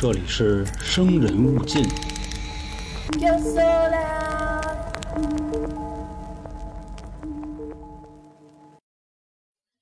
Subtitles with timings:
[0.00, 1.84] 这里是生人勿近。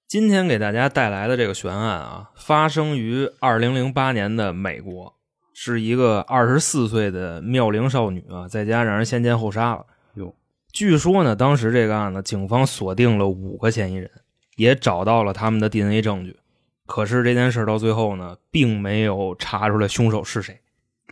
[0.09, 5.15] 今天给大家带来的这个悬案啊，发生于二零零八年的美国，
[5.53, 9.85] 是一个二十四岁的妙龄少女啊，在家让人先奸后杀了。
[10.15, 10.35] 哟，
[10.73, 14.11] 据说呢，当时这个案子，警方锁定了五个嫌疑人，
[14.57, 16.39] 也找到了他们的 DNA 证据。
[16.87, 20.61] 可是这件事到最后呢，并没有查出来凶手是谁。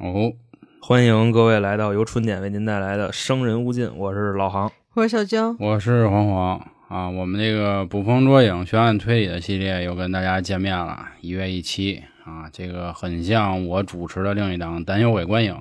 [0.00, 0.32] 哦，
[0.80, 4.70] 欢迎各位来到由春点为您带来的《生人勿近》，我是老航。
[4.94, 7.10] 我是小江，我是黄黄啊。
[7.10, 12.48] 我们这个捕风捉影、悬案推理的系列又跟大家见面了，一月一期啊。
[12.52, 15.52] 这个很像我主持的另一档《胆小鬼观影》，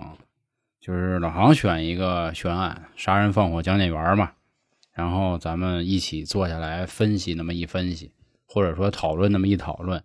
[0.80, 4.32] 就是老航选一个悬案，杀人放火讲解员嘛，
[4.94, 8.12] 然后咱们一起坐下来分析那么一分析，
[8.54, 10.04] 或者说讨论那么一讨论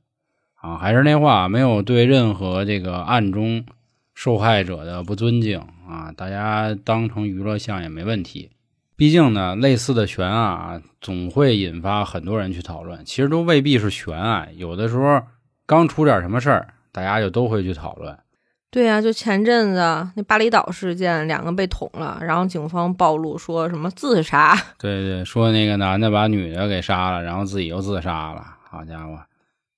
[0.54, 0.78] 啊。
[0.78, 3.66] 还是那话，没有对任何这个案中
[4.14, 8.50] 受害者的不尊敬啊，大家当成娱乐项也没问题。
[8.96, 13.04] 毕竟呢，类似的悬案啊，总会引发很多人去讨论。
[13.04, 15.22] 其实都未必是悬案，有的时候
[15.66, 18.18] 刚出点什么事儿，大家就都会去讨论。
[18.70, 19.80] 对呀、就前阵子
[20.14, 28.44] 那巴厘岛事件，两个被捅了，然后警方暴露说什么自杀， 对对，说那个男的把女的给杀了，然后自己又自杀了。
[28.70, 29.18] 好家伙，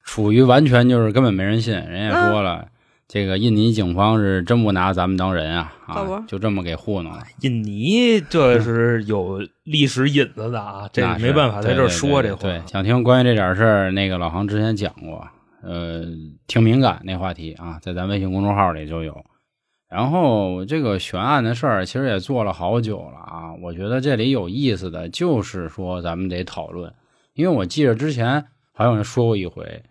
[0.02, 1.72] 处于完全就是根本没人信。
[1.72, 2.66] 人也说了，
[3.06, 7.22] 这个印尼警方是真不拿咱们当人啊啊，就这么给糊弄了。
[7.42, 12.42] 印尼这是有历史引子的啊，这没办法在这儿对对说这话。
[12.42, 15.28] 对对，想听关于这点事儿，那个老航之前讲过，
[15.62, 16.05] 呃，
[16.47, 19.25] 挺敏感那话题啊，在咱微信公众号里就有。
[19.89, 23.55] 然后这个悬案的事儿，其实也做了好久了啊。
[23.61, 26.92] 我觉得这里有意思的就是说，咱们得讨论，
[27.34, 29.83] 因为我记得之前好像说过一回，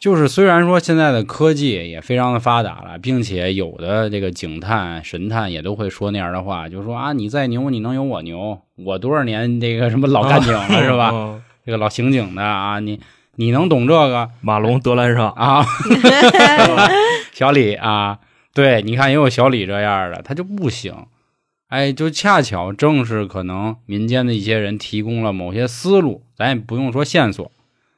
[0.00, 8.60] 就是虽然说现在的科技也非常的发达了，并且有的这个警探、神探也都会说那样的话，就说啊，你再牛，你能有我牛？
[8.74, 11.10] 我多少年这个什么老干警了、是吧？
[11.12, 13.00] 嗯这个老刑警的啊，你
[13.36, 15.64] 你能懂这个马龙德兰上，啊？
[17.32, 18.18] 小李啊，
[18.54, 21.06] 对，你看也有小李这样的，他就不行。
[21.68, 27.50] 哎，就恰巧正是可能民间的一些人提供了某些思路，咱也不用说线索，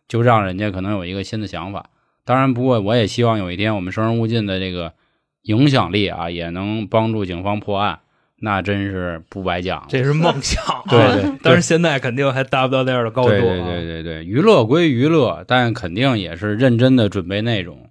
[0.09, 1.91] 就让人家可能有一个新的想法。
[2.25, 4.95] 当然，不过我也希望有一天我们生人勿近的这个
[5.43, 8.01] 影响力啊，也能帮助警方破案，
[8.41, 9.85] 那真是不白讲。
[9.89, 10.83] 这是梦想啊。
[10.89, 13.33] 对 但是现在肯定还达不到那样的高度啊。
[13.33, 17.91] 对对对对对，娱乐归娱乐，但肯定也是认真的准备内容，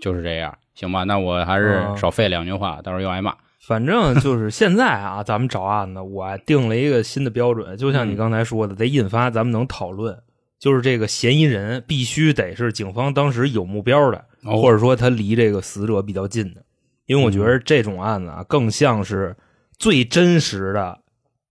[0.00, 1.04] 就是这样，行吧？
[1.04, 3.34] 那我还是嗯少废两句话，到时候又挨骂。
[3.66, 10.16] 反正就是现在啊， 咱们找案子，我定了一个新的标准，就像你嗯刚才说的，得引发咱们能讨论。
[10.58, 16.60] 就是这个嫌疑人必须得是警方当时有目标的，哦或者说他离这个死者比较近的，
[17.06, 19.36] 因为我觉得这种案子啊，更像是
[19.78, 20.98] 最真实的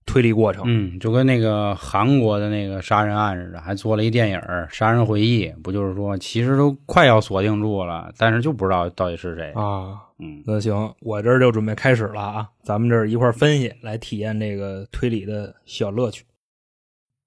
[0.06, 0.64] 推理过程。
[0.66, 4.38] 嗯，就跟那个韩国的那个杀人案似的，还做了一电影
[4.70, 9.52] 《杀人回忆》，不就是说其实都快要锁定住了，但是就不知道到底是谁。
[9.52, 16.24] 啊，嗯，那行，我这儿就准备开始了啊，咱们这儿一块儿分析，来体验这个推理的小乐趣。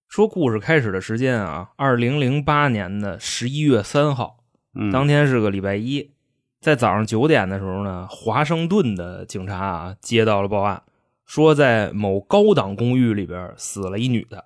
[0.07, 4.38] 说故事开始的时间啊，二零零八年的十一月三号，
[4.75, 6.11] 嗯当天是个礼拜一，
[6.59, 10.81] 在早上九点的时候呢，华盛顿的警察啊接到了报案，
[11.31, 14.43] 说在某高档公寓里边死了一女的。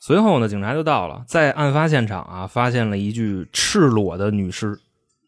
[0.00, 4.80] 随后呢，警察就到了，在案发现场啊，发现了一具赤裸的女尸。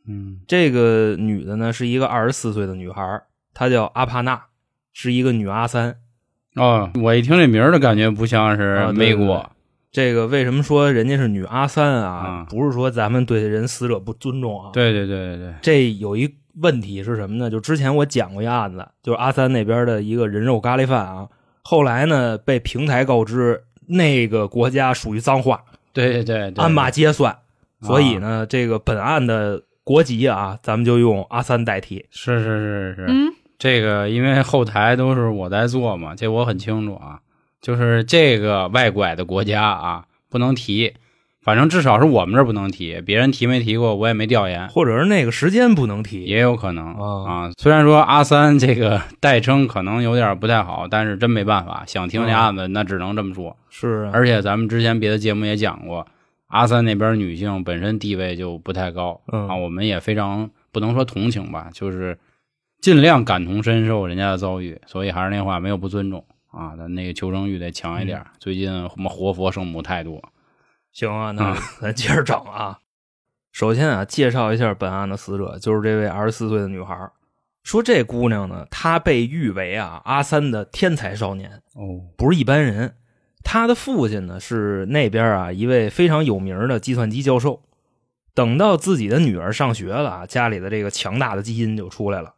[0.09, 3.21] 嗯这个女的呢是一个二十四岁的女孩，
[3.53, 4.45] 她叫阿帕娜，
[4.95, 5.95] 是一个女阿三。
[6.55, 9.49] 哦，我一听这名儿就感觉不像啊是美国对对。
[9.93, 12.09] 这个为什么说人家是女阿三啊？
[12.09, 17.51] 啊不是说咱们对人死者不尊重啊。，对对对对对，这有一问题是什么呢？
[17.51, 21.29] 就之前我讲过一案子，就是阿三那边的一个人肉咖喱饭啊，
[21.63, 27.39] 后来呢被平台告知那个国家属于脏话，对对对对，鞍马皆算，啊
[27.83, 32.07] 所以呢，这个本案的国籍啊，咱们就用阿三代替。
[32.11, 37.21] 是是是是，嗯，这个因为后台都是我在做嘛，这我很清楚啊。
[37.61, 40.95] 就是这个外拐的国家啊，不能提，
[41.45, 47.51] 反正至少是我们这儿不能提，别人提没提过，我也没调研，或者是那个时间不能提，也有可能啊啊。
[47.59, 53.55] 虽然说阿三这个代称可能有点不太好，但是真没办法，想听这案子那只能这么说。
[53.69, 56.07] 是啊，而且咱们之前别的节目也讲过，
[56.47, 62.19] 阿三那边女性本身地位就不太高嗯啊，我们也非常不能说同情吧，就是
[62.81, 68.19] 尽量感同身受人家的遭遇，所以还是那话，没有不尊重啊，咱那个求生欲得强一点。
[68.21, 70.23] 嗯最近什么活佛圣母太多，
[70.95, 72.79] 行啊，那啊咱接着整啊。
[73.53, 77.11] 首先啊，介绍一下本案的死者，就是这位二十四岁的女孩。
[77.65, 82.95] 说这姑娘呢，她被誉为啊阿三的天才少年，哦，不是一般人。
[83.43, 87.63] 她的父亲呢是那边啊一位非常有名的计算机教授。
[88.35, 92.35] 等到自己的女儿上学了啊，家里的这个强大的基因就出来了。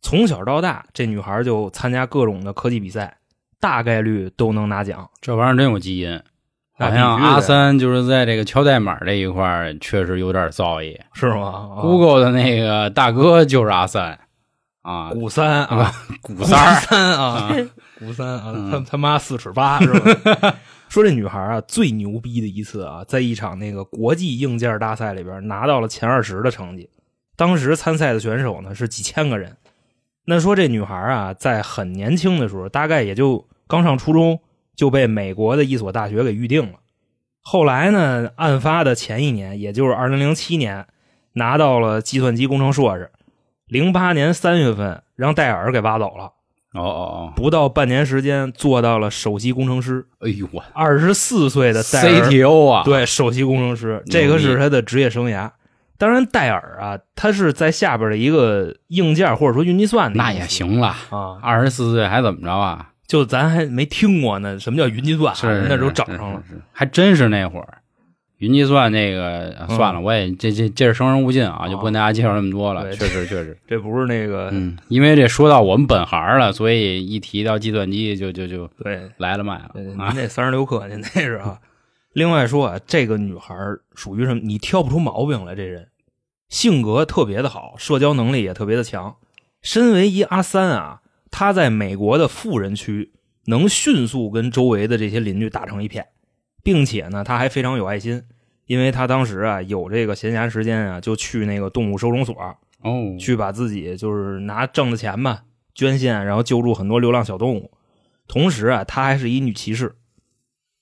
[0.00, 3.18] 从小到大，这女孩就参加各种的科技比赛，
[3.58, 5.10] 大概率都能拿奖。
[5.20, 6.20] 这玩意儿真有基因。
[6.78, 10.96] 那好像阿三就是在这个敲代码这一块儿确实有点造诣。
[11.12, 14.18] 是吗啊 Google 的那个大哥就是阿三
[14.82, 15.92] 啊，古三啊，
[16.22, 17.50] 古三儿三啊，
[17.98, 20.54] 古三啊， 他他妈四尺八是吧？
[20.88, 26.88] 说这女孩啊，最牛逼的一次啊，在一场那个国际硬件大赛里边拿到了前二十的成绩。
[27.36, 29.54] 当时参赛的选手呢是几千个人。
[30.24, 34.40] 那说这女孩啊，在很年轻的时候，大概也就刚上初中，
[34.78, 36.78] 就被美国的一所大学给预定了。
[37.42, 40.86] 后来呢，案发的前一年，也就是二零零七年，
[41.32, 43.10] 拿到了计算机工程硕士。
[43.66, 46.32] 零八年三月份，让戴尔给挖走了。
[46.74, 50.06] 哦哦哦不到半年时间，做到了首席工程师。
[50.20, 55.50] 哦，哎呦我二十四岁的戴尔，CTO 啊，对，首席工程师，这个是他的职业生涯。
[55.96, 61.40] 当然，戴尔啊，他是在下边的一个硬件或者说云计算的，那也行了，啊。
[61.42, 62.90] 二十四岁还怎么着啊？
[63.08, 65.34] 就咱还没听过呢，什么叫云计算
[65.68, 67.78] 那时候整上了。，还真是那会儿。
[68.36, 72.92] 云计算那个啊算了，我也这这这是生人勿近啊，就不跟大家介绍那么多了。
[72.92, 80.12] 确实确实， 这不是那个，嗯，因为这说到我们本行了，所以一提到计算机就就就对，来了卖了，您啊。
[80.14, 81.58] 那三十六课，您那是啊。
[82.12, 83.56] 另外说啊，这个女孩
[83.96, 84.40] 属于什么？
[84.44, 85.88] 你挑不出毛病来，这人
[86.48, 89.16] 性格特别的好，社交能力也特别的强。
[89.62, 91.00] 身为一阿三啊，
[91.38, 93.12] 她在美国的富人区
[93.46, 96.04] 能迅速跟周围的这些邻居打成一片，
[96.64, 98.24] 并且呢，他还非常有爱心，
[98.66, 102.34] 因为他当时啊有这个闲暇时间啊，就去那个动物收容所
[102.82, 105.44] 哦，去把自己就是拿挣的钱吧
[105.76, 107.70] 捐献，然后救助很多流浪小动物。
[108.26, 109.94] 同时啊，她还是一女骑士，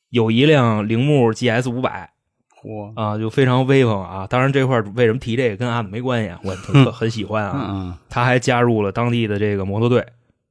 [0.08, 2.14] 有一辆铃木 GS 五百
[2.62, 4.26] 嚯，啊，就非常威风啊。
[4.26, 7.99] 当然这块为什么提这个跟案子没关系啊，我很 很喜欢啊。
[8.08, 10.03] 他还加入了当地的这个摩托队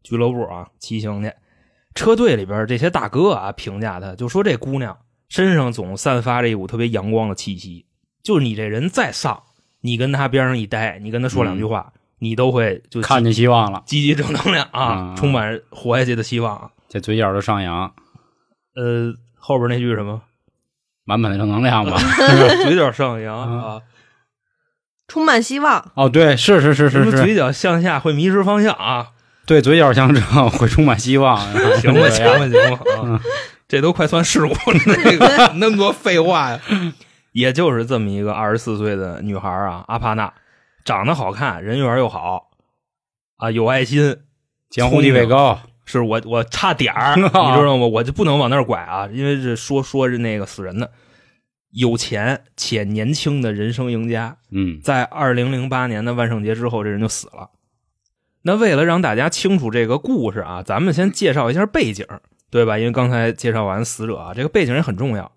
[0.05, 1.33] 俱乐部啊，骑行去。
[1.95, 4.97] 车队里边这些大哥啊，评价他就说这姑娘
[5.27, 7.85] 身上总散发着一股特别阳光的气息，
[8.21, 9.41] 就是你这人再丧，
[9.81, 16.69] 你跟她边上一待，你跟她说两句话，你都会就嗯，看见希望了，积极正能量啊，嗯充满活下去的希望。
[16.89, 17.93] 这嘴角都上扬，
[18.75, 20.21] 呃，后边那句什么，
[21.05, 21.97] 满满的正能量吧。
[22.63, 23.81] 嘴角上扬嗯啊，
[25.07, 25.91] 充满希望。
[25.95, 29.11] 哦，对，是是是是是，嘴角向下会迷失方向啊。
[29.45, 31.37] 对，嘴角向正会充满希望。
[31.81, 33.21] 行吧，行吧，行吧嗯啊，
[33.67, 36.59] 这都快算事故了， 这个那么多废话呀。
[37.31, 40.33] 也就是这么一个二十四岁的女孩啊，阿帕娜，
[40.85, 42.49] 长得好看，人缘又好
[43.37, 44.17] 啊，有爱心，
[44.69, 47.85] 江湖地位高，是我我差点儿，你知道吗？
[47.87, 50.89] 我就不能往那儿拐啊，因为是说说是那个死人的，
[51.71, 57.49] 有钱且年轻的人生赢家，嗯，在二零零八年的万圣节之后，这人就死了。
[58.47, 62.05] 那为了让大家清楚这个故事啊，咱们先介绍一下背景，
[62.51, 62.77] 对吧？
[62.77, 65.31] 因为刚才介绍完死者啊，这个背景也很重要。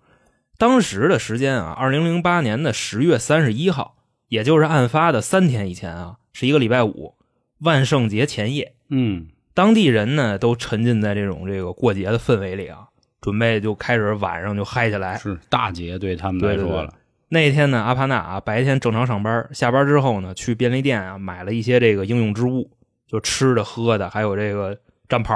[0.59, 3.95] 当时的时间啊，二零零八年的十月三十一号，
[4.27, 7.15] 也就是案发的三天以前啊，是一个礼拜五，
[7.61, 8.75] 万圣节前夜。
[8.91, 9.25] 嗯，
[9.55, 12.89] 当地人呢都沉浸在这种这个过节的氛围里啊，
[13.19, 15.17] 准备就开始晚上就嗨起来。
[15.17, 16.93] 是大节对他们对对对来说了。
[17.29, 22.69] 那天呢，阿帕纳啊白天正常上班，下班之后呢，去便利店啊买了一些这个应用之物，
[23.09, 25.35] 就吃的、喝的，还有这个战袍。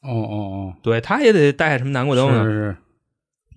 [0.00, 2.44] 哦哦哦对，他也得带什么南瓜哦，灯呢。
[2.44, 2.76] 是是，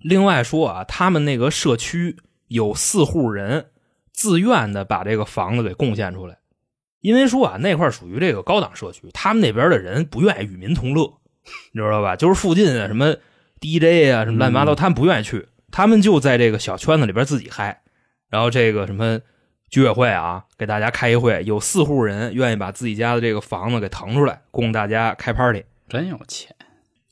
[0.02, 2.16] 另外说啊，他们那个社区
[2.48, 3.66] 有四户人
[4.12, 6.38] 自愿的把这个房子给贡献出来，
[7.00, 11.12] 因为说啊那块儿属于这个高档社区，他们那边的人不愿意与民同乐，
[11.72, 12.16] 你知道吧？
[12.16, 13.14] 就是附近啊什么
[13.60, 17.82] DJ 啊什么乱七八糟，嗯他们不愿意去，他们就在这个小圈子里边自己嗨，
[18.30, 19.20] 然后这个什么。
[19.70, 25.64] 居委会啊，给大家开一会，有四户人愿意把自己家的这个房子给腾出来，供大家开 party。
[25.88, 26.54] 真有钱。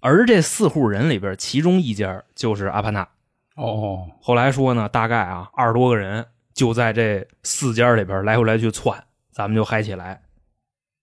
[0.01, 3.09] 而这四户人里边，其中一家就是阿帕纳，
[3.57, 10.23] 哦，后来说呢，大概啊二十多个人就在这四家里边来回来去窜，咱们就嗨起来。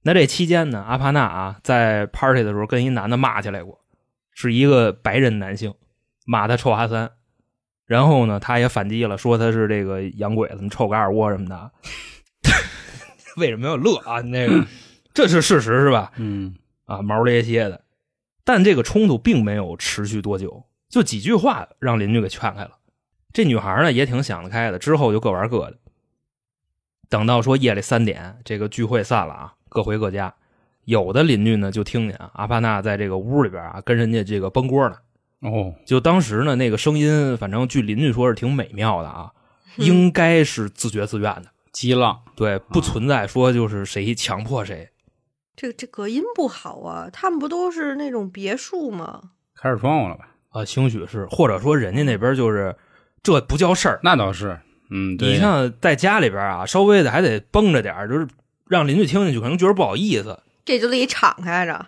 [0.04, 3.80] 那这期间呢，阿帕纳啊在 party 的时候跟一男的骂起来过，
[4.32, 5.74] 是一个白人男性，
[6.26, 7.12] 骂他臭阿三。
[7.94, 11.72] 然后呢，他也反击了，说他是这个洋鬼子、你臭嘎尔窝什么的。
[13.38, 14.20] 为什么要乐啊？
[14.22, 14.66] 那个
[15.14, 16.12] 这是事实是吧？
[16.16, 17.84] 嗯，啊，毛咧咧的。
[18.44, 22.72] 但这个冲突并没有持续多久，就几句话让邻居给劝开了。
[23.32, 25.78] 这女孩呢也挺想得开的，之后就各玩各的。
[27.10, 30.34] 等到说夜里三点，这个聚会散了啊，各回各家。
[30.86, 34.96] 有的邻居呢就听见啊阿帕纳在这个屋里边啊跟人家这个崩锅呢。
[35.44, 39.32] 哦，就当时呢那个声音，反正据邻居说是挺美妙的啊，
[39.78, 44.90] 应该是自觉自愿的，激浪，对，不存在说就是谁强迫谁。
[45.56, 49.22] 这这隔音不好啊，他们不都是那种别墅吗？
[49.56, 50.30] 开着窗户了吧？
[50.50, 52.76] 啊，兴许是，或者说人家那边就是
[53.22, 54.00] 这不叫事儿。
[54.04, 54.60] 那倒是，
[54.90, 58.28] 嗯，对，你像在家里边啊，稍微的还得绷着点儿就是
[58.68, 61.88] 让邻居听进去，可能觉得不好意思，这就得敞开着，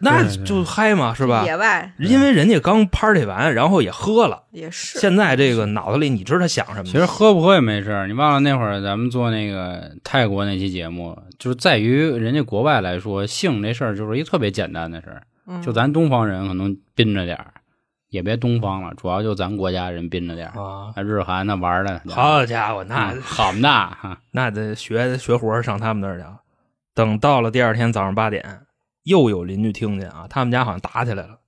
[0.00, 1.44] 那就嗨嘛，是吧？
[1.44, 4.98] 野外因为人家刚 party 完，然后也喝了，也是。
[4.98, 6.84] 现在这个脑子里你知道他想什么吗？
[6.84, 8.06] 其实喝不喝也没事儿。
[8.06, 15.22] 你忘了那会儿咱们做那个泰国那期节目，就是在于人家国外来说，性这事儿就是一特别简单的事儿。
[15.50, 17.46] 嗯就咱东方人可能宾着点儿，
[18.10, 20.62] 也别东方了，主要就咱国家人宾着点儿。
[20.62, 26.34] 啊，那日韩那玩儿的，好家伙，那嗯好那哈，那得学学活上他们那儿去啊。
[26.94, 28.44] 等到了第二天早上八点，
[29.08, 31.38] 又有邻居听见啊，他们家好像打起来了。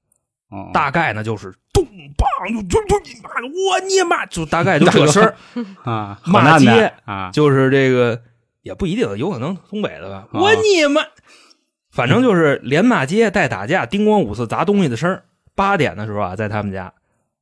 [0.48, 5.36] 哦大概呢就是咚梆就就就你妈的我你妈，就大概就这声儿，
[5.84, 8.20] 啊，骂街啊，就是这个
[8.62, 10.26] 也不一定，有可能东北的吧。
[10.32, 11.02] 哦我你妈，
[11.92, 15.22] 反正就是连骂街带打架，叮咣五次砸东西的声儿。
[15.54, 16.92] 八点的时候啊，在他们家，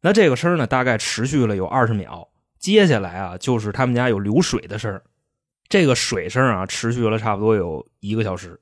[0.02, 2.28] 那这个声儿呢，大概持续了有二十秒。
[2.58, 5.02] 接下来啊，就是他们家有流水的声儿，
[5.68, 8.60] 这个水声啊，持续了差不多有一个小时。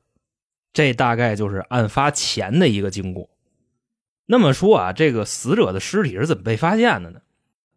[0.77, 3.31] 这大概就是案发前的一个经过。
[4.27, 7.21] 那么说啊，这个死者的尸体是怎么被发现的呢？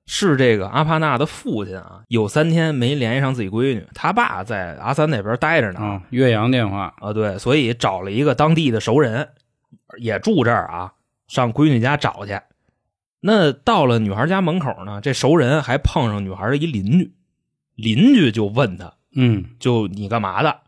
[0.05, 9.29] 是这个阿帕纳的父亲啊，有三天没联系上自己闺女，他爸在阿三那边待着呢啊，岳阳电话，啊，对，所以找了一个当地的熟人，
[9.97, 10.93] 也住这儿啊，
[11.29, 12.37] 上闺女家找去。
[13.21, 17.13] 那到了女孩家门口呢，这熟人还碰上女孩的一邻居，
[17.75, 20.59] 邻居就问他，嗯，就你干嘛的？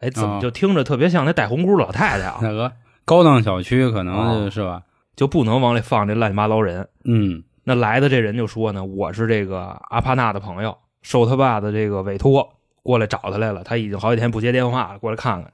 [0.00, 2.38] 哎，怎么哦就听着特别像那戴红箍老太太啊？
[2.42, 2.72] 那个
[3.04, 4.82] 高档小区可能就是吧？
[5.16, 6.88] 就不能往里放这乱七八糟人。
[7.04, 13.62] 嗯，那来的这人就说呢，我是这个阿帕纳的朋友，受他爸的这个委托过来找他来了。
[13.62, 15.52] 他已经好几天不接电话了，过来看看。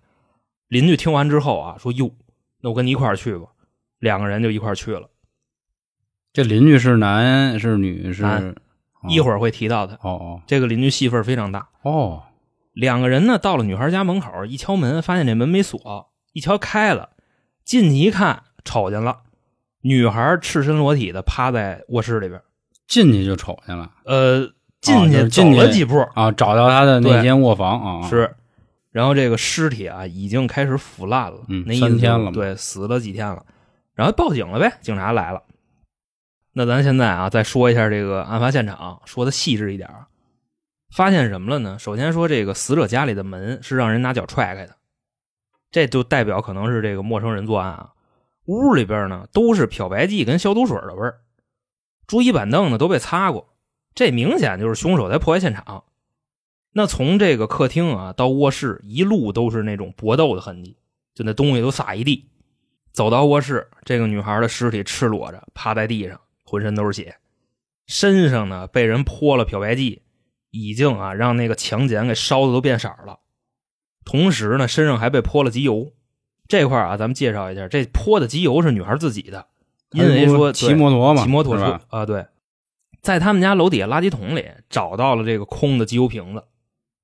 [0.69, 2.11] 邻居听完之后啊，说：“哟，
[2.61, 3.47] 那我跟你一块儿去吧。”
[3.99, 5.09] 两个人就一块儿去了。
[6.33, 8.55] 这邻居是男是女是？
[9.09, 9.95] 一会儿会提到他。
[9.95, 11.69] 哦哦这个邻居戏份非常大。
[11.83, 12.23] 哦，
[12.77, 17.09] 两个人呢，到了女孩家门口，一敲门，发现这门没锁，一敲开了，
[17.65, 19.21] 进去一看，瞅见了，
[19.81, 22.39] 女孩赤身裸体的趴在卧室里边。
[22.87, 24.53] 进去就瞅见了呃，
[24.83, 28.37] 进去走了几步，啊，找到她的那间卧房啊，是，
[28.91, 33.43] 然后这个尸体啊已经开始腐烂了，嗯那意思三天了对，死了几天了，
[33.95, 35.43] 然后报警了呗，警察来了。
[36.53, 40.07] 那咱现在啊，再说一下这个案发现场，说的细致一点啊。
[40.97, 41.79] 发现什么了呢？
[41.79, 44.77] 首先说这个死者家里的门是让人拿脚踹开的，
[45.71, 47.93] 这就代表可能是这个陌生人作案啊。
[48.47, 51.19] 屋里边呢都是漂白剂跟消毒水的味儿，
[52.07, 53.55] 桌椅板凳呢都被擦过，
[53.95, 55.85] 这明显就是凶手在破坏现场。
[56.73, 60.79] 那从这个客厅啊到卧室，一路都是那种搏斗的痕迹，
[61.15, 62.31] 就那东西都撒一地。
[62.93, 67.19] 走到卧室，这个女孩的尸体赤裸着趴在地上，浑身都是血，
[67.87, 70.01] 身上呢被人泼了漂白剂，
[70.63, 73.19] 已经啊让那个强碱给烧的都变色了。
[74.05, 75.93] 同时呢，身上还被泼了机油。
[76.49, 79.47] 这块啊，咱们介绍一下，这泼的机油是女孩自己的，
[79.91, 81.81] 因为说骑摩托嘛，骑摩托车？
[81.89, 82.25] 啊，对，
[83.03, 86.45] 在他们家楼底下垃圾桶里找到了这个空的机油瓶子，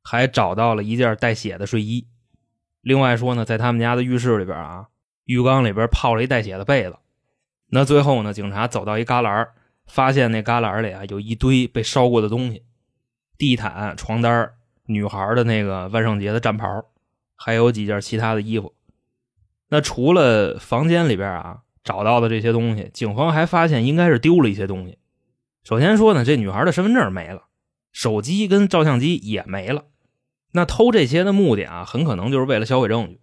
[0.04, 2.06] 还找到了一件带血的睡衣。
[2.82, 4.86] 另外说呢，在他们家的浴室里边啊，
[5.24, 6.94] 浴缸里边泡了一带血的被子。
[7.70, 9.48] 那最后呢，警察走到一旮旯，
[9.86, 12.62] 发现那旮旯里啊有一堆被烧过的东西，
[13.42, 14.52] 地毯、床单、
[14.86, 16.84] 女孩的那个万圣节的战袍，
[17.34, 18.72] 还有几件其他的衣服。
[19.68, 24.96] 那除了房间里边啊找到的这些东西，警方还发现应该是丢了一些东西。
[25.64, 27.46] 首先说呢，这女孩的身份证没了，
[27.90, 29.86] 手机跟照相机也没了。
[30.52, 33.18] 那偷这些的目的啊，很可能就是为了销毁证据，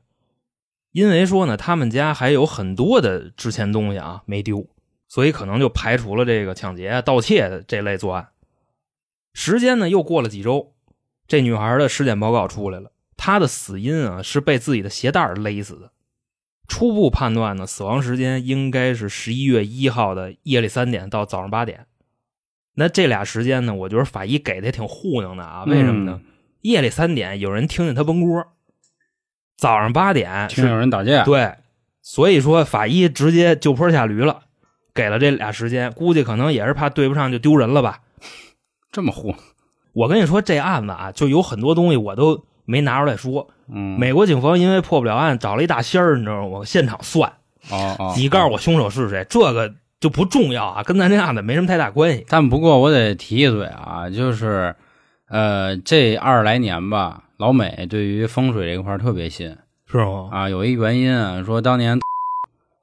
[0.91, 4.67] 因为说呢，他们家还有很多的值钱东西啊没丢，
[5.07, 8.27] 所以可能就排除了这个抢劫、盗窃的这类作案。
[9.41, 10.73] 时间呢又过了几周，
[11.25, 15.93] 这女孩的尸检报告出来了，她的死因啊是被自己的鞋带勒死的。
[16.67, 21.85] 初步判断呢，死亡时间应该是十一月一号的夜里三点到早上八点。
[22.73, 25.63] 那这俩时间呢，我觉得法医给的也挺糊弄的啊。
[25.63, 26.19] 为什么呢？
[26.59, 28.45] 夜里三点有人听见他崩锅，
[29.55, 31.53] 早上八点听有人打架，对，
[32.01, 34.41] 所以说法医直接就坡下驴了，
[34.93, 38.01] 给了这俩时间，估计可能也是怕对不上就丢人了吧。
[38.99, 39.33] 这么糊，
[39.93, 46.65] 我跟你说，这案子啊，就有很多东西我都没拿出来说，嗯，美国警方因为破不了案，找了一大仙儿，你知道吗？
[46.65, 47.31] 现场算，
[47.69, 52.25] 哦哦，你告诉我凶手是谁，这个就不重要啊，跟咱这案子没什么太大关系。
[52.27, 54.75] 但不过我得提一嘴啊，就是，
[55.29, 59.55] 呃，这二十来年吧，老美对于风水这块特别信
[59.87, 60.27] 是吗？
[60.31, 60.49] 啊。
[60.49, 61.99] 有一原因啊，说当年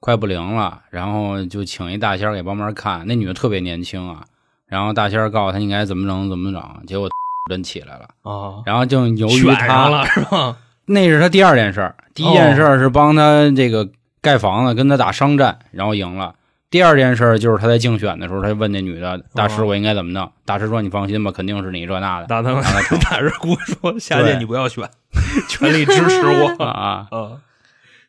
[0.01, 3.07] 快不灵了，然后就请一大仙儿给帮忙看。
[3.07, 4.25] 那女的特别年轻啊，
[4.69, 7.09] 然后大仙儿告诉他应该怎么整怎么整，结果
[7.51, 8.09] 真起来了。
[8.23, 10.57] 啊，然后就由于他了是吧？
[10.87, 13.89] 那是他第二件事儿，第一件事儿是帮他这个
[14.21, 16.35] 盖房子，跟他打商战，然后赢了。
[16.69, 22.27] 第二件事就是他在竞选的时候，他就问那女的：“大师，哦我应该怎么弄？”大师说：“你放心吧，肯定是你这那的。
[22.27, 24.89] 大他成大师姑说：“下届你不要选，
[25.49, 26.65] 全力支持我。
[26.65, 27.39] 啊，啊，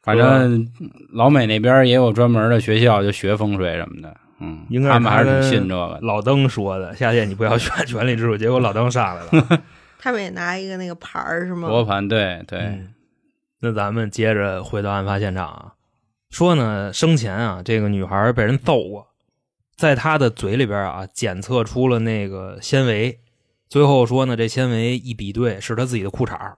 [0.01, 0.67] 反正
[1.13, 4.15] 老美那边也有专门的学校，就学风水什么的。
[4.39, 5.99] 嗯，应该是他们还是挺信这个。
[6.01, 8.37] 老登说的，下届你不要选，权力之主。
[8.37, 9.61] 结果老登上来了。
[9.99, 11.67] 他们也拿一个那个牌儿是吗？
[11.67, 12.93] 罗盘，对对，嗯
[13.59, 15.73] 那咱们接着回到案发现场啊，
[16.29, 19.07] 说呢，生前啊，这个女孩被人揍过，
[19.75, 23.19] 在她的嘴里边啊检测出了那个纤维，
[23.67, 26.55] 最后说呢，这纤维一比对是她自己的裤衩儿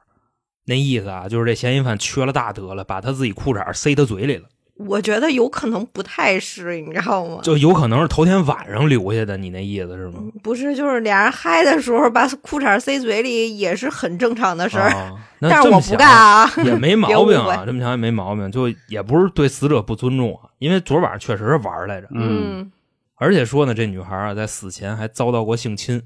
[0.65, 4.49] 那意思啊，就是这嫌疑犯缺了大德了，把他自己裤衩儿塞他嘴里了，
[4.87, 7.41] 我觉得有可能不太是，你知道吗？
[7.43, 10.23] 就有可能是头天晚上留下的，你那意思是吗？
[10.41, 16.49] 不是，就是俩人嗨的时候把裤衩塞嘴里也是很正常的事儿，啊，那 但是我不干啊。
[16.63, 22.71] 也没 毛病啊，这么想也没毛病，就也不是对死者不尊重啊，因为昨晚上确实是玩儿来着，嗯，嗯，
[23.15, 26.01] 而且说呢，这女孩啊在死前还遭到过性侵。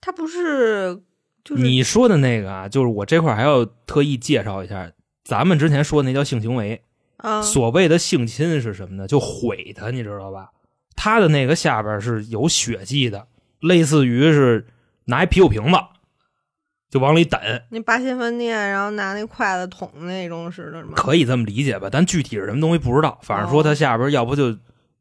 [0.00, 1.00] 她不是
[1.44, 4.92] 就是你说的那个啊，就是我这块儿还要特意介绍一下，
[5.24, 6.80] 咱们之前说的那叫性行为，
[7.18, 9.06] 啊，所谓的性侵是什么呢？
[9.06, 10.50] 就毁他，你知道吧？
[10.94, 13.26] 他的那个下边是有血迹的，
[13.60, 14.66] 类似于是
[15.04, 15.78] 拿一啤酒瓶子
[16.88, 20.92] 就往里逮，那八仙饭店，然后拿那筷子捅那种似的吗？
[20.94, 21.88] 可以这么理解吧？
[21.90, 24.50] 但具体是什么东西不知道，反正说他下边要不就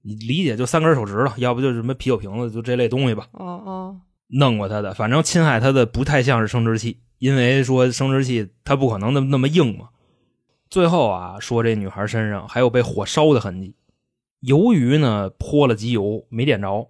[0.02, 3.28] 你理解就三根手指头，要不就是什么啤酒瓶子，就这类东西吧。
[3.34, 9.90] 哦哦，弄过他的，反正侵害他的不太像是生殖器，因为说生殖器它不可能那么那么硬嘛。
[10.70, 13.76] 最后啊，说这女孩身上还有被火烧的痕迹，
[14.40, 16.90] 由于呢泼了机油没点着，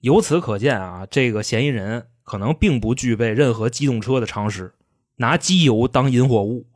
[0.00, 4.74] 由此可见啊，这个嫌疑人可能并不具备任何机动车的常识，
[5.16, 6.66] 拿机油当引火物，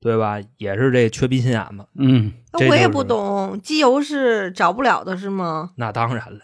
[0.00, 0.40] 对吧？
[0.56, 1.86] 也是这缺逼心眼子。
[1.96, 2.32] 嗯，
[2.68, 5.72] 我也不懂，机油是找不了的是吗？
[5.76, 6.40] 那当然了，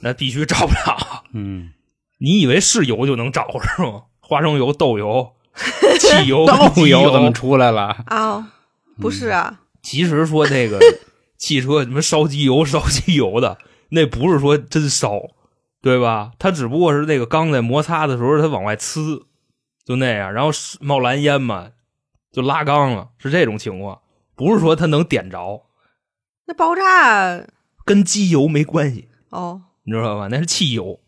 [0.00, 1.24] 那必须找不了。
[1.32, 1.72] 嗯，
[2.18, 4.04] 你以为是油就能着是吗？
[4.20, 5.32] 花生油、豆油、
[6.00, 8.04] 汽油、豆机油油怎么出来了？
[8.06, 8.52] 啊，
[9.00, 10.78] 不是啊，其实说这个
[11.38, 13.58] 汽车什么烧机油、烧机油的，
[13.90, 15.20] 那不是说真烧，
[15.80, 16.32] 对吧？
[16.38, 19.24] 它只不过是那个缸在摩擦的时候，它往外呲，
[19.84, 21.70] 就那样，然后冒蓝烟嘛，
[22.30, 24.02] 就拉缸了，是这种情况，
[24.36, 25.66] 不是说它能点着，
[26.46, 27.46] 那爆炸
[27.84, 30.28] 跟机油没关系，哦，你知道吧？
[30.30, 31.00] 那是汽油。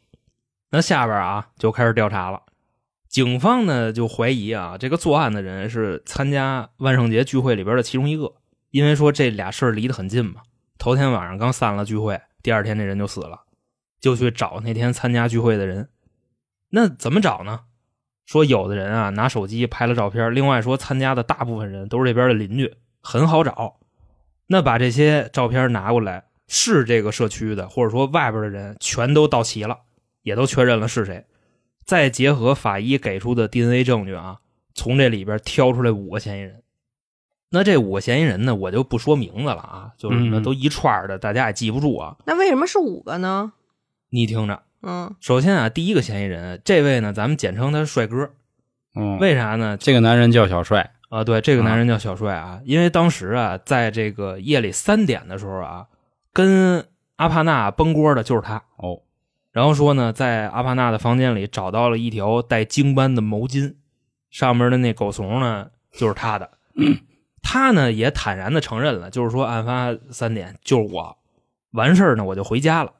[0.70, 2.40] 那下边啊就开始调查了，
[3.12, 8.32] 警方呢就怀疑啊，这个作案的人是参加万圣节聚会里边的其中一个，
[8.70, 10.40] 因为说这俩事儿离得很近嘛。
[10.78, 13.42] 头天晚上刚散了聚会，第二天这人就死了，
[14.00, 15.90] 就去找那天参加聚会的人。
[16.70, 17.60] 那怎么找呢？
[18.24, 23.78] 说有的人啊拿手机拍了照片，另外说参加的大部分人都是这边的邻居，很好找。
[24.46, 29.80] 那把这些照片拿过来，是这个社区的，或者说外边的人，全都到齐了，
[30.22, 31.26] 也都确认了是谁。
[31.84, 34.38] 再结合法医给出的 DNA 证据啊，
[34.74, 36.62] 从这里边挑出来五个嫌疑人。
[37.50, 42.16] 那这五个嫌疑人呢，我就不说名字了啊，就是那嗯都一串的，大家也记不住啊。
[42.24, 43.52] 那为什么是五个呢？
[44.08, 48.30] 你听着，嗯，首先啊，第一个嫌疑人，这位呢，咱们简称他是帅哥，
[48.94, 49.76] 嗯，为啥呢？
[49.76, 55.86] 这个男人叫小帅，啊，对，这个男人叫小帅啊，因为当时啊，在这个夜里三点的时候啊，
[56.32, 58.62] 跟阿帕纳崩锅的就是他。
[58.76, 59.02] 哦，
[59.52, 63.74] 然后说呢，在阿帕纳的房间里找到了一条带经斑的毛巾，
[64.30, 66.50] 上面的那狗怂呢就是他的。
[67.42, 71.16] 他呢也坦然的承认了，就是说案发三点就是我，
[71.72, 72.92] 完事儿呢我就回家了。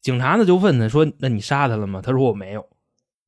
[0.00, 2.66] 警察呢就问他说：“那你杀他了吗？”他说：“我没有。”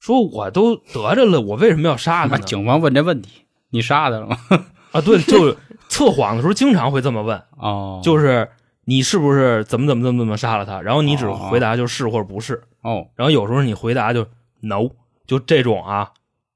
[0.01, 2.43] 说我都得着了，我为什么要杀他，呢？
[2.45, 4.39] 警方问这问题，你杀他了吗？
[4.93, 5.57] 啊，对，就是
[5.89, 8.49] 测谎的时候经常会这么问，哦，就是
[8.85, 10.81] 你是不是怎么怎么怎么怎么杀了他？
[10.83, 14.27] 然后你只哦回答就是或者不是，哦，然后有时候你回答就
[14.61, 14.91] no，
[15.27, 16.13] 就这种啊，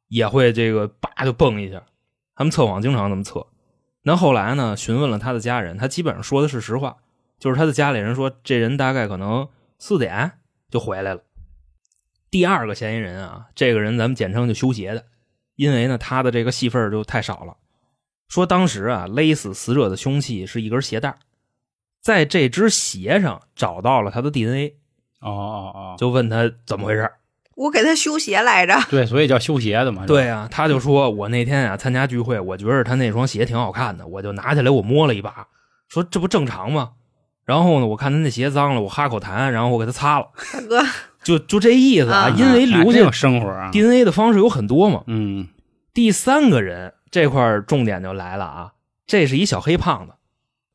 [0.08, 1.82] 也会这个叭就蹦一下。
[2.34, 3.46] 他们测谎经常这么测。
[4.02, 6.98] 那后来呢，询问了他的家人，他基本上说的是实话，
[7.38, 10.32] 就是他的家里人说这人大概可能四点
[10.70, 11.22] 就回来了。
[12.30, 15.06] 第二个嫌疑人啊，这个人咱们简称就修鞋的，
[15.56, 17.56] 因为呢他的这个戏份就太少了。
[18.28, 21.18] 说当时啊，勒死死者的凶器是一根鞋带儿，
[22.08, 24.76] 在这只鞋上找到了他的 DNA，
[25.20, 27.12] 哦哦哦，就问他怎么回事儿。
[27.54, 28.74] 我给他修鞋来着。
[28.88, 30.06] 对，所以叫修鞋的嘛。
[30.06, 35.48] 对，啊，他就说我那天啊参加聚会，我觉得他那双鞋挺好看的，我就拿起来我摸了一把，
[35.86, 36.92] 说这不正常吗？
[37.44, 40.82] 然后呢，我看他那鞋脏了，我哈口痰，然后我给他擦了，大哥，
[41.22, 43.68] 就就这意思啊因为留下还真有生活啊。
[43.70, 45.04] DNA 的方式有很多嘛。
[45.08, 45.46] 嗯
[45.92, 48.72] 第三个人这块重点就来了啊，
[49.06, 50.14] 这是一小黑胖子，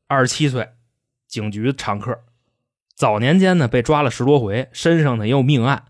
[0.08, 0.69] 二十七岁，
[1.34, 2.19] 警局常客，
[2.96, 5.86] 早年间呢被抓了十多回，身上呢也有命案，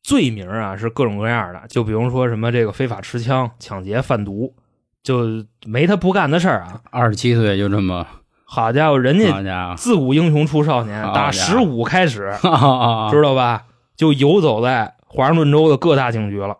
[0.00, 4.54] 罪名啊是各种各样的，就比如说什么这个非法持枪、抢劫、贩毒，
[5.02, 6.80] 就没他不干的事儿啊。
[6.92, 8.06] 二十七岁就这么，
[8.44, 12.32] 好家伙，人家自古英雄出少年，好打十五开始，
[13.10, 13.64] 知道吧？
[13.96, 16.58] 就游走在华盛顿州的各大警局了。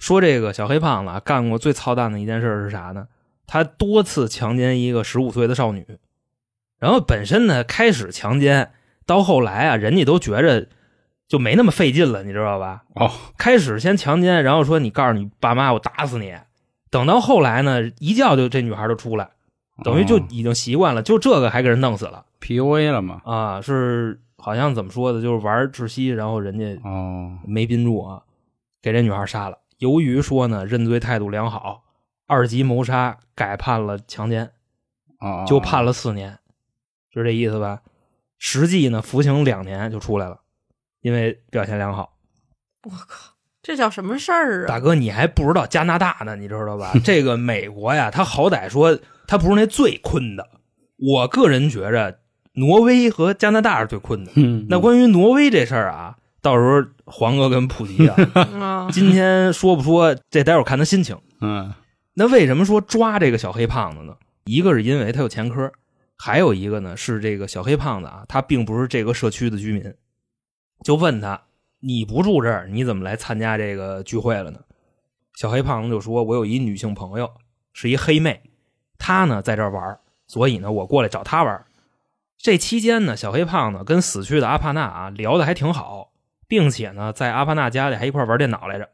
[0.00, 3.06] 说这个小黑胖子啊干过最操蛋的一件事是啥呢？
[3.46, 5.86] 他多次强奸一个十五岁的少女，
[6.78, 8.70] 然后本身呢开始强奸，
[9.06, 10.68] 到后来啊，人家都觉着
[11.26, 12.84] 就没那么费劲了，你知道吧？
[12.94, 16.34] 哦，开始先强奸，然后说你告诉你爸妈，我打死你。
[16.90, 19.28] 等到后来呢，一觉就这女孩就出来，
[19.84, 23.20] 等于就哦已经习惯了，就这个还给人弄死了 PUA 了嘛？
[23.24, 23.60] 啊！
[23.60, 28.22] 是好像怎么说的，就是玩窒息，然后人家哦，没憋住啊，
[28.80, 29.58] 给这女孩杀了。
[29.78, 31.82] 由于说呢认罪态度良好，
[32.26, 34.50] 二级谋杀改判了强奸，
[35.20, 36.38] 哦，就判了四年，
[37.12, 37.80] 是这意思吧？
[38.38, 40.40] 实际呢服刑两年就出来了，
[41.00, 42.16] 因为表现良好。
[42.84, 44.68] 我靠，这叫什么事儿啊？
[44.68, 46.92] 大哥，你还不知道加拿大呢，你知道吧？
[47.04, 50.48] 这个美国呀，他好歹说他不是那最困的。
[50.96, 52.20] 我个人觉着，
[52.54, 54.32] 挪威和加拿大是最困的。
[54.36, 58.16] 嗯，那关于挪威这事儿啊，到时候黄哥跟普吉啊，
[58.60, 61.18] 啊，今天说不说，这待会儿看他心情。
[61.40, 61.72] 嗯
[62.14, 64.16] 那为什么说抓这个小黑胖子呢？
[64.44, 65.70] 一个是因为他有前科，
[66.18, 69.94] 还有一个呢是这个小黑胖子啊，他并不是这个社区的居民。
[70.82, 71.40] 就问他，
[71.80, 74.60] 你不住这儿，你怎么来参加这个聚会了呢？
[75.34, 77.30] 小黑胖子就说：“我有一女性朋友，
[77.72, 78.42] 是一黑妹，
[78.98, 81.66] 她呢在这儿玩儿，所以呢我过来找她玩儿。
[82.36, 86.12] 这期间呢，小黑胖子跟死去的阿帕纳啊聊得还挺好，
[86.48, 88.90] 并且呢在阿帕纳家里还一块玩电脑来着。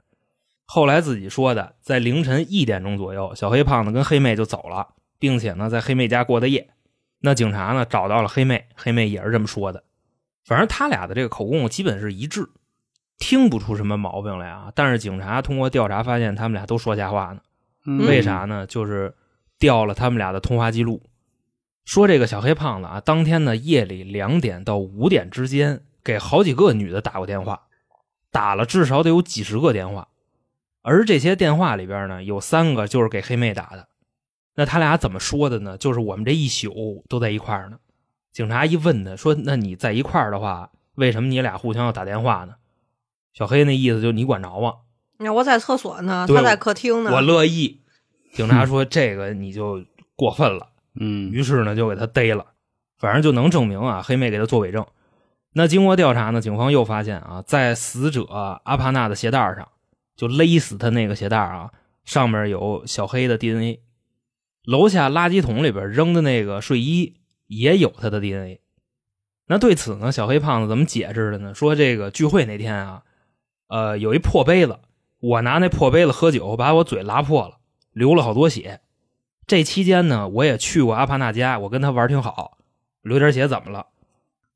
[0.67, 6.74] 后来自己说的，在凌晨一点钟左右，小黑胖子跟黑妹就走了，并且呢在黑妹家过的夜。
[7.25, 9.83] 那警察呢找到了黑妹，黑妹也是这么说的。
[10.45, 12.47] 反正他俩的这个口供基本是一致，
[13.17, 14.71] 听不出什么毛病来啊。
[14.75, 17.41] 但是警察通过调查发现，他们俩都说瞎话呢。
[17.87, 18.67] 嗯为啥呢？
[18.67, 19.15] 就是
[19.59, 21.03] 调了他们俩的通话记录，
[21.87, 27.63] 说这个小黑胖子啊，当天呢夜里两点到五点之间，给好几个女的打过电话，
[28.31, 30.09] 打了至少得有几十个电话，
[30.83, 33.89] 而这些电话里边呢，有三个就是给黑妹打的。
[34.57, 35.77] 那他俩怎么说的呢？
[35.79, 37.79] 就是我们这一宿都在一块儿呢。
[38.33, 42.55] 警察一问他说：“那你在一块儿的话，为什么你俩互相要打电话呢？”
[43.33, 44.75] 小黑那意思就是你管着吗？
[45.19, 47.13] 那我在厕所呢，他在客厅呢。
[47.13, 47.81] 我乐意。
[48.35, 49.85] 警察说这个你就
[50.17, 52.45] 过分了，嗯于是呢就给他逮了，
[52.99, 54.85] 反正就能证明啊黑妹给他做伪证。
[55.53, 58.25] 那经过调查呢，警方又发现啊，在死者
[58.65, 59.69] 阿帕纳的鞋带上，
[60.17, 61.71] 就勒死他那个鞋带啊，
[62.05, 63.81] 上面有小黑的 DNA。
[64.65, 68.61] 楼下垃圾桶里边扔的那个睡衣也有他的 DNA。
[69.47, 71.55] 那对此呢，小黑胖子怎么解释的呢？
[71.55, 73.03] 说这个聚会那天啊，
[73.69, 74.79] 呃，有一破杯子，
[75.21, 77.59] 我拿那破杯子喝酒，把我嘴拉破了，
[77.93, 78.81] 流了好多血。
[79.47, 82.57] 这期间呢，我也去过阿帕纳家，我跟他玩挺好，
[83.03, 83.89] 流点血怎么了？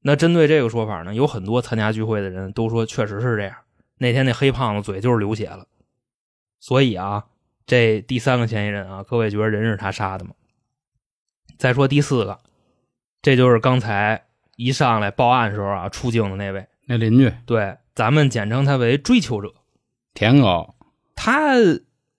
[0.00, 3.54] 那针对这个说法呢，有很多参加聚会的人都说确实是这样。
[3.98, 5.66] 那天那黑胖子嘴就是流血了，
[6.60, 7.26] 所以啊，
[7.68, 10.30] 这第三个嫌疑人啊，各位觉得人是他杀的吗？
[11.58, 12.38] 再说第四个，
[13.20, 14.24] 这就是刚才
[14.56, 19.52] 一上来报案时候啊出镜的那位，那邻居对，咱们简称他为追求者。
[20.14, 20.74] 舔狗，
[21.14, 21.52] 他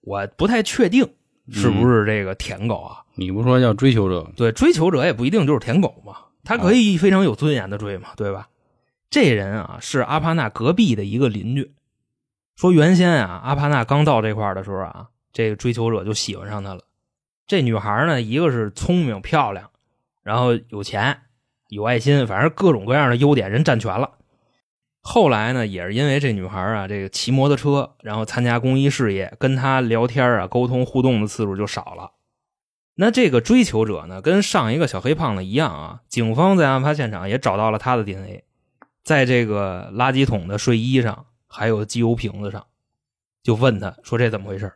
[0.02, 1.14] 我不太确定
[1.50, 3.02] 是不是这个舔狗啊？
[3.16, 4.30] 你不说叫追求者？
[4.36, 8.48] 对，追求者也不一定就是舔狗嘛，他可以非常有尊严的追嘛，对吧？
[9.10, 11.72] 这人啊是阿帕纳隔壁的一个邻居，
[12.54, 16.82] 说原先啊阿帕纳刚到这块儿的时候啊，这个追求者就喜欢上她了。
[17.46, 19.70] 这女孩呢，一个是聪明漂亮，
[20.22, 21.22] 然后有钱，
[21.68, 24.12] 有爱心，反正各种各样的优点人占全了。
[25.02, 32.12] 后来呢，也是因为这女孩啊，这个骑摩托车，然后参加公益事业，跟他聊天啊、沟通互动的次数就少了。
[32.96, 38.44] 那这个追求者呢，跟上一个小黑胖子一样啊，警方在案发现场也找到了他的 DNA，
[39.02, 42.66] 在这个垃圾桶的睡衣上，还有机油瓶子上，
[43.42, 44.74] 就问他说这怎么回事？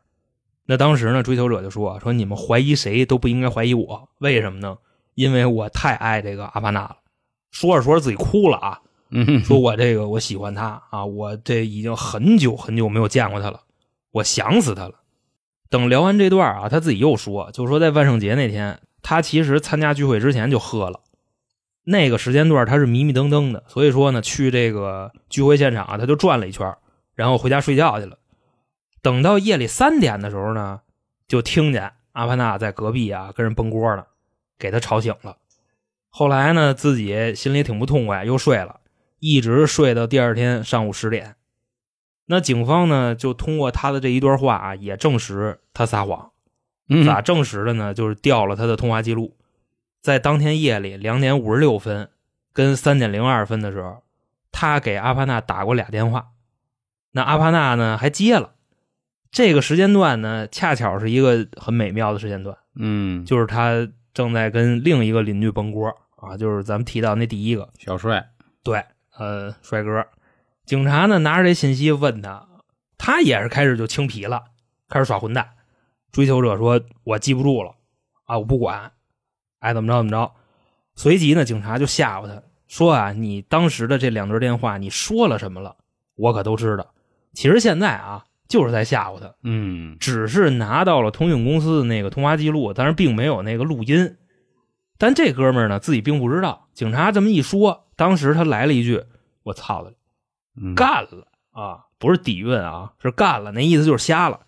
[0.67, 4.79] 那当时呢，追求者就说：“说你们怀疑谁都不应该怀疑我，为什么呢？
[5.15, 6.97] 因为我太爱这个阿凡纳了。”
[7.53, 13.61] 说着说着自己哭了啊，嗯，说我这个我喜欢他啊，我这已经很久很久没有见过他了，
[14.11, 14.95] 我想死他了。
[15.71, 21.01] 等聊完这段啊，他自己又说，就说在万圣节那天，他其实参加聚会之前就喝了，
[21.85, 26.75] 那个时间段他是迷迷瞪瞪的，所以说呢，去这个聚会现场啊，他就转了一圈，
[27.15, 28.19] 然后回家睡觉去了。
[29.05, 30.81] 等到夜里三点的时候呢，
[31.29, 34.07] 就听见阿帕纳在隔壁啊跟人崩锅呢，
[34.59, 35.37] 给他吵醒了。
[36.09, 38.81] 后来呢，自己心里挺不痛快，又睡了，
[39.19, 41.37] 一直睡到第二天上午十点。
[42.25, 46.31] 那警方呢，就通过他的这一段话啊，也证实他撒谎。
[46.89, 47.93] 嗯咋证实的呢？
[47.93, 49.37] 就是调了他的通话记录，
[50.01, 52.09] 在当天夜里两点五十六分
[52.55, 54.03] 跟三点零二分的时候，
[54.51, 56.29] 他给阿帕纳打过俩电话。
[57.11, 58.55] 那阿帕纳呢还接了，
[59.35, 68.31] 这个时间段呢，恰巧是一个很美妙的时间段，嗯，就是他正在跟另一个邻居崩锅啊，就是咱们提到那第一个，小帅，
[68.63, 68.85] 对，
[69.19, 70.07] 呃，帅哥。
[70.65, 72.47] 警察呢拿着这信息问他，
[72.97, 74.41] 他也是开始就青皮了，
[74.89, 75.49] 开始耍混蛋。
[76.13, 77.75] 追求者说：“我记不住了，
[78.27, 78.93] 啊，我不管，
[79.59, 80.33] 爱怎么着怎么着。”
[80.95, 85.75] 随即呢，警察就吓唬他说：“啊，你当时的这两段电话，你说了什么了？
[86.15, 86.95] 我可都知道。
[87.33, 94.17] 其实现在啊，就是在吓唬他，嗯只是拿到了通讯公司的那个通话记录，但是并没有那个录音。
[94.97, 96.69] 但这哥们儿呢，自己并不知道。
[96.73, 99.03] 警察这么一说，当时他来了一句
[99.43, 99.95] ：‘我操的！’
[100.57, 104.43] 嗯，干了啊，不是底蕴啊，是干了，那意思就是瞎了。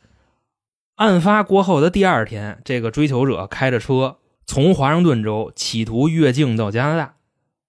[0.94, 7.16] 案发过后的第二天，这个追求者开着车从华盛顿州企图越境到加拿大，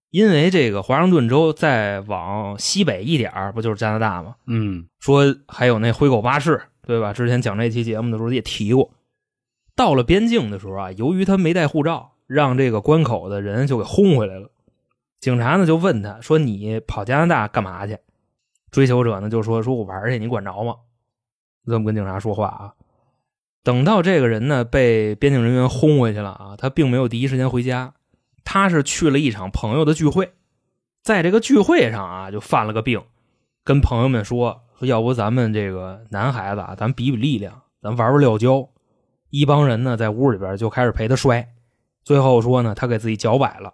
[0.10, 4.36] 因为这个华盛顿州再往西北一点儿不就是加拿大吗？
[4.46, 7.14] 嗯说还有那灰狗巴士，对吧？
[7.14, 8.92] 之前讲这期节目的时候也提过。
[9.76, 14.50] 到了边境的时候啊，由于他没带护照，让这个关口的人就给轰回来了。
[15.20, 17.98] 警察呢就问他说：“你跑加拿大干嘛去？”
[18.72, 20.76] 追求者呢就说：“说我玩去，你管着吗？”
[21.68, 22.74] 这么跟警察说话啊。
[23.64, 27.94] 等到这个人呢被边境人员轰回去了啊，他并没有第一时间回家，
[28.50, 30.32] 他是去了一场朋友的聚会，
[31.04, 33.04] 在这个聚会上啊就犯了个病，
[33.66, 38.70] 跟朋友们说说要不咱们这个男孩子啊，咱比比力量，咱玩玩撂跤。
[39.30, 41.50] 一帮人呢在屋里边就开始陪他摔，
[42.06, 43.74] 最后说呢他给自己脚崴了。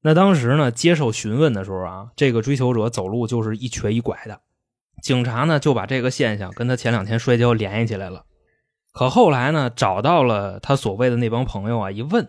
[0.00, 4.40] 那当时呢接受询问的时候啊，这个追求者走路就是一瘸一拐的，
[5.02, 8.24] 警察呢就把这个现象跟他前两天摔跤联系起来了。
[8.92, 12.26] 可后来呢，找到了他所谓的那帮朋友啊，一问，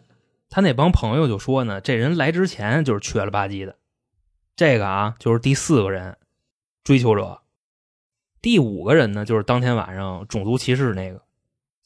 [0.51, 3.77] 他那帮朋友就说呢，这人来之前就是瘸了吧唧的。
[4.57, 6.17] 这个啊，就是第四个人，
[6.83, 7.39] 追求者。
[8.41, 11.21] 第五个人呢，就是当天晚上种族歧视那个，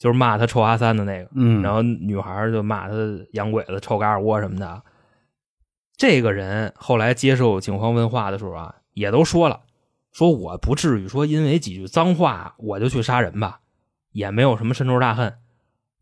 [0.00, 1.30] 就是骂他臭阿三的那个。
[1.36, 2.94] 嗯，然后女孩就骂他
[3.34, 4.82] 洋鬼子、臭嘎尔窝什么的。
[5.96, 9.60] 这个人后来接受警方问话的时候啊，也都说了，
[10.10, 13.60] 说我不至于说因为几句脏话我就去杀人吧，
[14.10, 15.38] 也没有什么深仇大恨。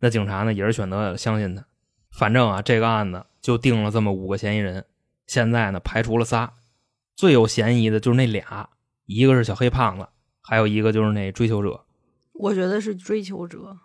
[0.01, 1.67] 那警察呢也是选择相信他。
[2.17, 4.85] 反正啊，这个案子就定了这么五个嫌疑人，
[5.27, 6.53] 现在呢排除了仨，
[7.17, 8.69] 最有嫌疑的就是那俩，
[9.07, 10.07] 一个是小黑胖子，
[10.41, 11.85] 还有一个就是那追求者。
[12.35, 13.77] 我觉得是追求者。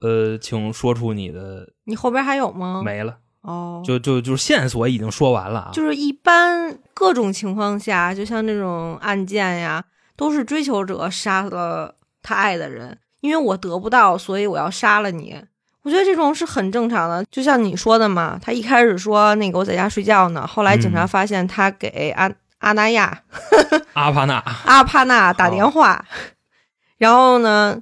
[0.00, 2.82] 呃，请说出你的你后边还有吗？
[2.84, 3.18] 没了。
[3.40, 15.42] 哦，就就就是线索已经说完了啊，就是一般各种情况下，就像这种案件呀，都是追求者杀了他爱的人，因为我得不到，所以我要杀了你。
[15.84, 23.22] 我觉得这种是很正常的，就像你说的嘛，他一开始说那个我在家睡觉呢，后来警察嗯发现他给阿、阿那亚
[23.94, 26.04] 阿帕纳 阿帕纳打电话，
[26.98, 27.76] 然后呢，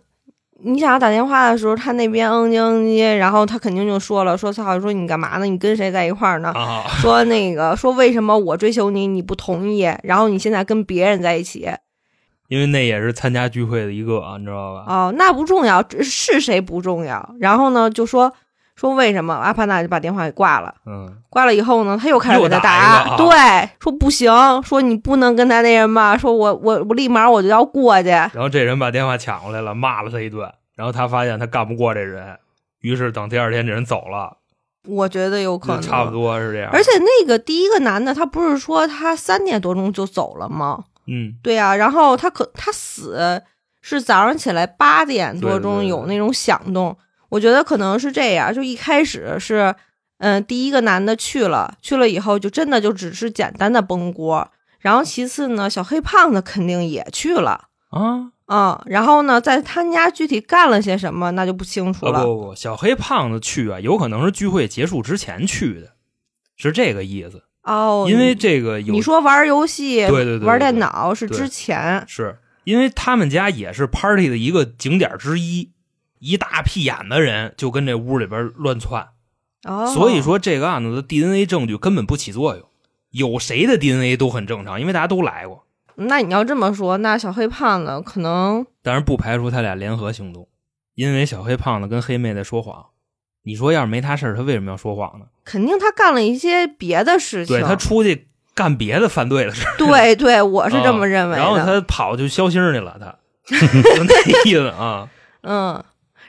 [0.65, 5.45] 你想要打电话的时候，他那边嗯唧嗯唧，然后他肯定就说了，说操，说你干嘛呢？
[5.45, 6.51] 你跟谁在一块儿呢？
[6.57, 11.69] 啊，说那个说为什么我追求你你不同意，然后你现在跟别人在一起
[12.51, 14.85] 因为那也是参加聚会的一个啊，你知道吧？
[14.89, 17.35] 哦，那不重要，是谁不重要。
[17.39, 18.33] 然后呢，就说
[18.75, 24.33] 说为什么阿帕纳就把电话给挂了，嗯，挂了以后呢，他又开始给他又打啊对，说不行，
[24.65, 32.37] 说你不能跟他那什么，说我我我立马我就要过去，然后这人把电话抢过来了，骂了他一顿，然后他发现他干不过这人，
[32.81, 34.39] 于是等第二天这人走了，
[34.89, 36.11] 我觉得有可能差不。
[36.11, 36.71] 多是这样。
[36.73, 40.85] 而且那个第一个男的，他不是说他三点多钟就走了吗？
[41.07, 43.43] 嗯，对啊，然后他可他死
[43.81, 46.97] 是早上起来八点多钟有那种响动，
[47.29, 49.75] 我觉得可能是这样，就一开始是，
[50.19, 57.69] 嗯、第一个男的去了，去了以后就真的就只是简单的崩锅，然后其次呢，小黑胖子肯定也去了。
[57.89, 62.25] 啊，嗯，然后呢，在他们家具体干了些什么，那就不清楚啊了。
[62.25, 65.95] 不不不，小黑胖子去啊，有可能是聚会结束之前去的，
[66.57, 67.43] 是这个意思。
[67.63, 75.73] 哦，因为这个有你说玩游戏、对对对对玩电脑是之前，是因为他们家也是 party 的一个景点之一，
[76.19, 79.09] 一大屁眼的人就跟这屋里边乱窜，
[79.65, 82.67] 哦，所以说这个案子的 DNA 证据根本不起作用，
[83.11, 90.49] 有谁的 DNA 都很正常，因为大家都来过，那你要这么说，那小黑胖子可能当然不排除他俩联合行动，
[90.95, 92.87] 因为小黑胖子跟黑妹在说谎。
[93.43, 95.27] 你说要是没他事儿，他为什么要说谎呢？
[95.45, 97.57] 肯定他干了一些别的事情。
[97.57, 101.43] 对他出去干别的犯罪的事儿，对对，我是这么认为的。
[101.43, 103.07] 啊然后他跑就消星去了，他
[103.57, 105.09] 就那意思啊。
[105.43, 105.83] 嗯，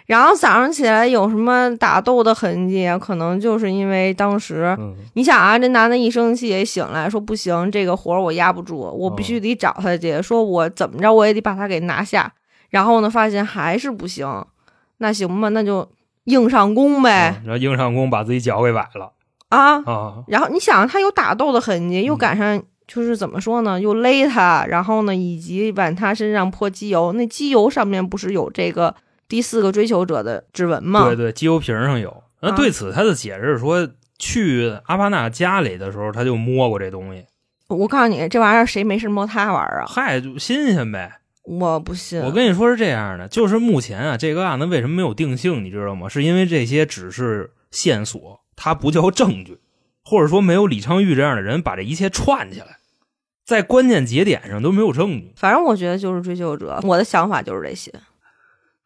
[0.05, 2.97] 然后早上起来有什么打斗的痕迹啊？
[2.97, 12.31] 可能就是因为当时、嗯，你想啊，这男的一生气也醒来说不行，这个活儿我压不住，我必须得找他去，说我怎么着我也得把他给拿下。
[12.69, 14.45] 然后呢，发现还是不行，
[14.99, 15.87] 那行吧，那就
[16.25, 19.11] 硬上弓呗、嗯然后硬上弓把自己脚给崴了
[19.49, 19.77] 啊。
[19.83, 20.23] 啊。
[20.27, 28.93] 然后你想，他有打斗的痕迹，又嗯赶上就是怎么说呢，又勒他，然后呢，以及往他身上泼机油，那机油上面不是有这个
[29.27, 31.05] 第四个追求者的指纹吗？
[31.05, 32.23] 对对，机油瓶上有。
[32.41, 33.87] 那啊对此他的解释是说，
[34.19, 37.25] 去阿巴纳家里的时候他就摸过这东西，
[37.69, 39.85] 我告诉你，这玩意儿谁没事摸它玩儿啊？
[39.87, 41.20] 嗨，就新鲜呗。
[41.43, 42.21] 我不信。
[42.21, 46.07] 我跟你说是这样的，就是目前啊，这个案子为什么没有定性，你知道吗？
[46.07, 49.59] 是因为这些只是线索，它不叫证据，
[50.03, 52.77] 或者说没有李昌钰这样的人把这一切串起来，
[53.45, 55.33] 在关键节点上都没有证据。
[55.35, 57.91] 反正我觉得就是追求者，我的想法就是这些。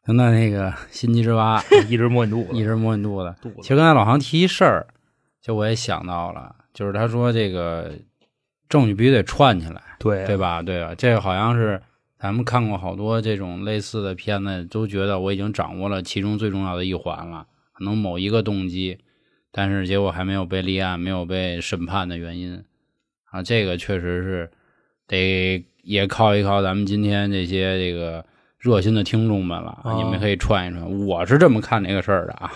[0.08, 3.36] 那那个心机之蛙一直摸你肚子，一直摸你肚子。
[3.42, 3.56] 肚子。
[3.62, 4.86] 其实刚才老航提一事儿，
[5.42, 7.92] 就我也想到了，就是他说这个
[8.70, 10.38] 证据必须得串起来，对对？
[10.38, 10.62] 吧？
[10.62, 10.94] 对吧？
[10.96, 11.82] 这个好像是
[12.26, 18.98] 咱们看过好多这种类似的片子，都觉得我已经掌握了其中最重要的一环了，可能某一个动机，
[19.52, 22.64] 但是结果还没有被立案、没有被审判的原因
[23.30, 24.50] 啊，这个确实是
[25.08, 28.26] 得也靠一靠咱们今天这些这个
[28.58, 31.06] 热心的听众们了，哦你们可以串一串。
[31.06, 32.52] 我是这么看这个事儿的啊，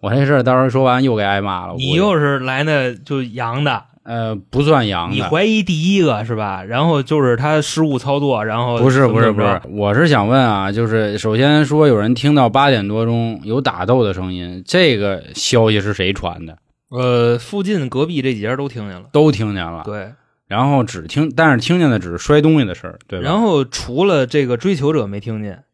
[0.00, 1.76] 我这事儿到时候说完又给挨骂了。
[1.76, 6.62] 你又是来那就阳的，呃不算阳你，怀疑第一个是吧？
[6.62, 16.56] 然后就是他失误操作，然后不是不是不是我是想问啊，就是首先说有人听到八点多钟有打斗的声音，这个消息是谁传的？
[16.88, 19.06] 呃，附近隔壁这几家都听见了。
[19.10, 20.12] 都听见了，对，
[20.46, 23.24] 然后只听，但是听见的只是摔东西的事儿，对吧？
[23.24, 25.64] 然后除了这个追求者没听见，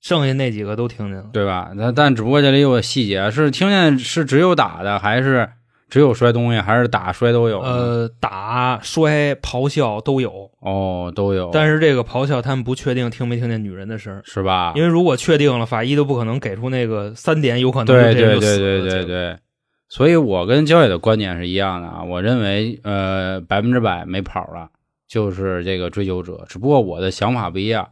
[0.00, 1.24] 剩下那几个都听见了。
[1.32, 1.72] 对吧？
[1.76, 5.48] 但但只不过这里有个细节，是听见是只有打的，还是
[5.92, 7.60] 只有摔东西，还是打摔都有？
[7.60, 14.72] 呃，打、摔、咆哮都有，哦，都有，但是这个咆哮他们不确定听没听见女人的声儿，是吧？
[14.74, 19.38] 因为如果确定了，法医都不可能给出那个三点有可能对对对对对对，
[19.90, 22.02] 所以我跟焦野的观点是一样的啊。
[22.02, 24.70] 我认为，呃，百分之百没跑了，
[25.06, 26.42] 就是这个追求者。
[26.48, 27.86] 只不过我的想法不一样，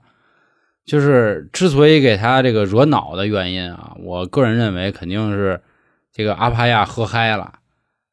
[0.87, 5.61] 就是之所以给他这个惹恼的原因啊，我个人认为肯定是
[6.15, 7.53] 这个阿帕亚喝嗨了，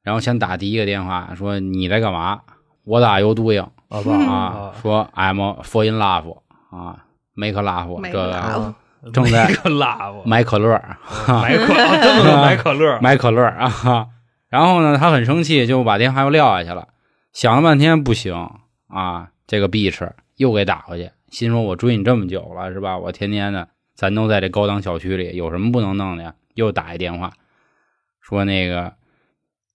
[0.08, 2.40] 然后先打第一个电话说你在干嘛？
[2.86, 6.38] 我打有 doing 好吧啊，说 I'm for in love
[6.70, 8.76] 啊，make love 这 Make 个 love 啊
[9.12, 10.82] 正在买个辣子，买可乐。
[11.28, 14.08] 买可啊这么个买可乐，买可乐啊。
[14.48, 16.88] 然后呢，他很生气，就把电话又撂下去了。
[17.34, 18.34] 想了半天不行
[18.88, 22.98] 啊，这个 bitch 又给打回去，心说我追你这么久了是吧？
[22.98, 26.34] 我天天的，咱都在这高档小区里，有什么不能弄的呀？
[26.56, 27.34] 又打一电话，
[28.22, 28.94] 说那个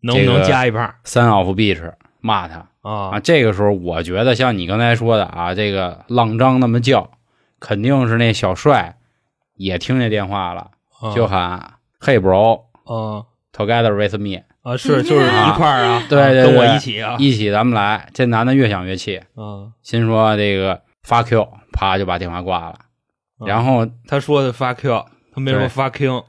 [0.03, 3.11] 能不能加一炮三 of beach 骂他啊。
[3.11, 3.21] 啊？
[3.21, 7.11] 这个时候我觉得像你刚才说的啊，这个浪张那么叫，
[7.59, 8.97] 肯定是那小帅
[9.57, 12.63] 也听见电话了，啊就喊 Hey bro。
[12.85, 18.09] 啊 Together with me，啊是就是一块儿啊，对对啊跟我对一起啊一起咱们来。
[18.15, 19.69] 这男的越想越气，啊。
[19.83, 22.79] 心说这个 fuck you，啪就把电话挂了。
[23.39, 26.25] 啊然后他说的 fuck you，他没说对 fucking，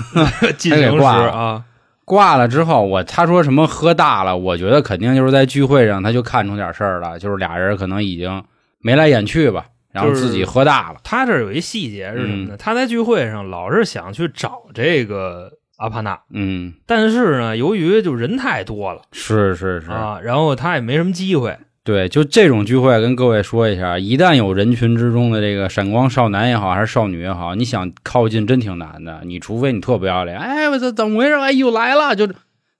[0.58, 1.64] 进行时挂了啊
[2.06, 8.42] 挂了之后，我他说什么喝大了，我觉得肯定就是在聚会上他就看出点事儿了，就是俩人可能已经
[8.78, 11.00] 眉来眼去吧，然后自己喝大了。
[11.02, 12.56] 他这有一细节是什么嗯呢？
[12.56, 21.58] 他在聚会上老是想去找这个阿帕纳，嗯，但是呢，由于就人太多了是是是，啊，然后他也没什么机会。
[21.86, 29.20] 对，就这种聚会，跟各位说一下，一旦有人群之中的这个闪光少男也好，还是少女也好，你想靠近真挺难的。
[29.22, 31.34] 你除非你特不要脸，哎，我操，怎么回事？
[31.34, 32.28] 哎，又来了，就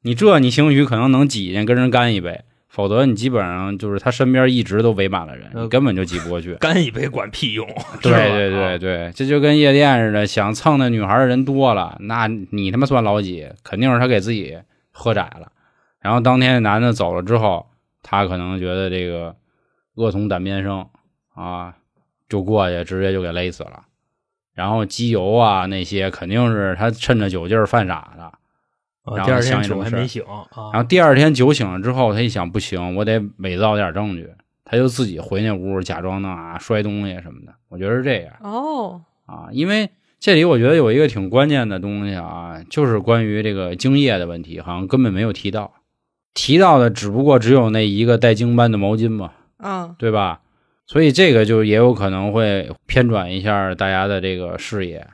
[0.03, 6.55] 你这你兴许可能能挤进跟人干一杯，否则你基本上就是他身边一直都围满了人，根本就挤不过去。
[6.59, 7.65] 干一杯管屁用，
[8.03, 13.47] 对对对啊对，这就跟夜店似的，想蹭那女孩的人多了，那你他妈算老几？
[13.63, 14.59] 肯定是他给自己
[14.91, 15.53] 喝窄了。
[16.01, 17.67] 然后当天那男的走了之后，
[18.09, 19.35] 他可能觉得这个
[19.97, 20.87] 恶从胆边生
[21.35, 21.75] 啊，
[22.29, 23.83] 就过去直接就给勒死了。
[24.55, 28.33] 然后机油啊那些肯定是他趁着酒劲儿犯傻的。
[29.05, 34.31] 然后啊第二天酒还没醒啊，然后第二天酒醒了之后，他一想不行，我得伪造点证据，
[34.65, 37.53] 他就自己回那屋假装弄啊摔东西什么的。
[37.69, 38.35] 我觉得是这样。
[38.41, 45.75] 哦，啊，因为这里我觉得有一个挺关键的东西啊，就是关于这个精液的问题，好像根本没有提到，
[46.37, 50.41] 提到的只不过只有那一个带精斑的毛巾嘛，嗯，对吧？
[50.87, 55.05] 所以这个就也有可能会偏转一下大家的这个视野。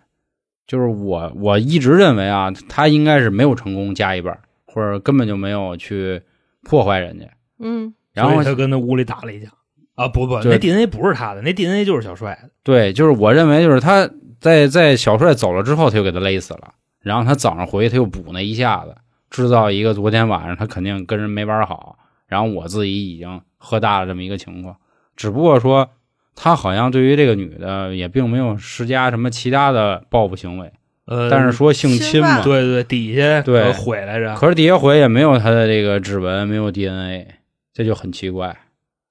[0.67, 6.21] 就是我我一直认为啊，他应该是没有成功加一半，或者根本就没有去
[6.65, 7.27] 破坏人家。
[7.61, 9.49] 嗯，然后他跟那屋里打了一架
[9.95, 12.51] 啊，不不，那 DNA 不是他的，那 DNA 就是小帅的。
[12.65, 14.11] 对，就是我认为就是他
[14.41, 18.97] 在在小帅走了之后，他就给他勒死了，然后他早上回去他又补那一下子，
[19.33, 24.77] 制造一个昨天晚上他肯定跟人没玩好，然后我自己已经喝大了这么一个情况，
[25.17, 25.89] 只不过说
[26.37, 30.71] 他好像对于这个女的也并没有施加什么其他的报复行为，
[31.07, 37.27] 呃，但是说性侵嘛，对对，底下对呃毁来着，可是底下毁也没有他的这个指纹，没有 DNA，
[37.73, 38.57] 这就很奇怪。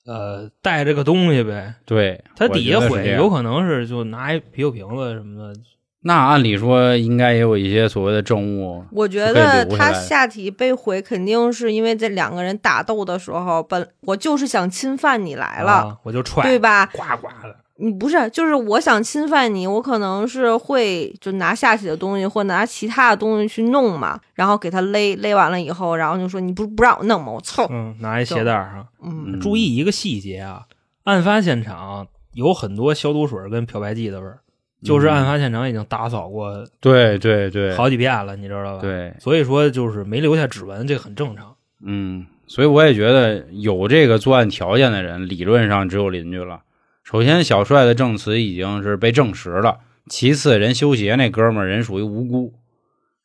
[0.05, 1.76] 呃，带着个东西呗。
[1.86, 5.59] 对他底下毁有可能是就拿一啤酒瓶子什么的，
[6.03, 16.87] 那按理说应该也有一些所谓的证物，我觉得他下体被毁，肯定是因为这两个人打斗的时候，本我就是想侵犯你来了，啊，我就踹，对吧？
[16.87, 17.55] 呱呱的。
[17.83, 27.31] 你不是，就是我想侵犯你，我可能是会就拿下体的东西或拿其他的东西去弄嘛，然后给他勒勒完了以后，然后就说你不不让我弄吗？
[27.31, 27.67] 我操！
[27.71, 28.87] 嗯，拿一鞋带儿上。
[29.03, 30.63] 嗯嗯注意一个细节啊，
[31.05, 34.39] 案发现场有很多消毒水跟漂白剂的味儿，
[34.84, 41.55] 就是案发现场已经打扫过对对对，好几遍了，你知道吧？，对，所以说就是没留下指纹，这很正常。
[41.86, 46.61] 嗯，所以我也觉得有这个作案条件的人，理论上只有邻居了。
[47.03, 52.53] 首先，小帅的证词已经是被证实了；其次，人修鞋那哥们儿人属于无辜。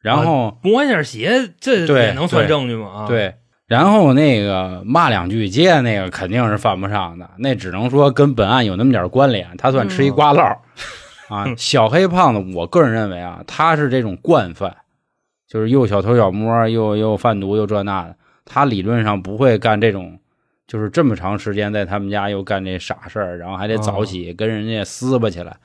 [0.00, 3.04] 然后，摸一下鞋，这也能算证据吗？
[3.04, 3.34] 啊，，对，
[3.66, 10.56] 然后那个骂两句街那个肯定是犯不上的，那只能说跟本案有那么点关联，他算吃一瓜烙、
[11.28, 11.46] 啊。
[11.56, 14.76] 小黑胖子，我个人认为啊，他是这种惯犯，
[15.46, 20.18] 就是又小偷小摸，又又贩毒，又这那的，他理论上不会干这种。
[20.66, 25.56] 就是这么长时间在他们家又干这傻事儿，然后还得早起、跟人家撕巴起来，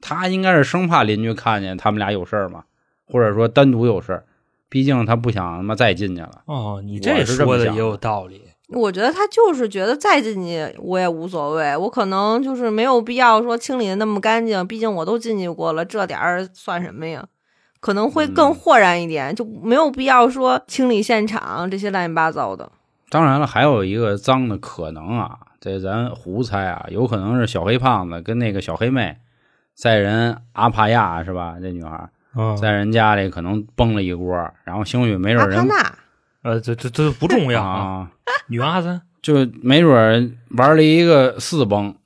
[0.00, 2.64] 他应该是生怕邻居看见他们俩有事儿嘛，
[3.06, 4.24] 或者说单独有事儿，
[4.70, 6.40] 毕竟他不想他妈再进去了。
[6.46, 8.40] 哦，你这说的也有道理。
[8.68, 17.24] 我觉得他就是觉得再进去我也无所谓，我可能就是没有必要说清理的那么干净，毕竟我都进去过了，这点儿算什么呀？
[17.78, 22.72] 可能会更嗯豁然一点，就没有必要说清理现场这些乱七八糟的。
[23.10, 29.16] 当然了，还有一个脏的可能啊，这咱胡猜啊，有可能是小黑胖子跟那个小黑妹
[29.76, 31.56] 在人阿帕亚是吧？
[31.62, 35.94] 这女孩嗯，在人家里可能崩了一锅，然后兴许没阿准人帕纳，
[36.46, 37.76] 呃，这这这不重要啊。
[37.76, 38.10] 啊，
[38.46, 41.96] 女阿三就没准玩了一个四崩，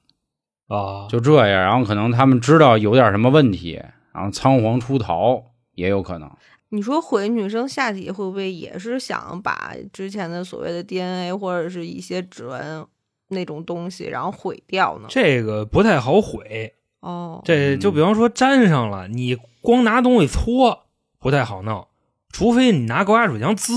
[0.68, 3.78] 啊，就这样，然后可能他们知道有点什么问题，
[4.14, 6.30] 然后仓皇出逃也有可能。
[6.70, 12.86] 你说毁女生下体会不会也是想把之前的所谓的 DNA 或者是一些指纹
[13.28, 15.07] 那种东西，然后毁掉呢？
[15.11, 16.72] 这个不太好毁。
[17.01, 20.86] 哦，这就比方说粘上了，你光拿东西搓
[21.18, 21.86] 不太好弄，
[22.30, 23.74] 除非你拿高压水枪滋，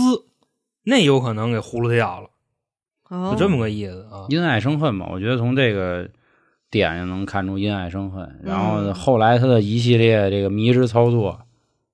[0.84, 2.30] 那有可能给呼噜掉了，
[3.10, 4.26] 哦就这么个意思啊。
[4.30, 6.10] 因爱生恨嘛，我觉得从这个
[6.70, 8.40] 点就能看出因爱生恨。
[8.44, 11.40] 然后嗯后来他的一系列这个迷之操作，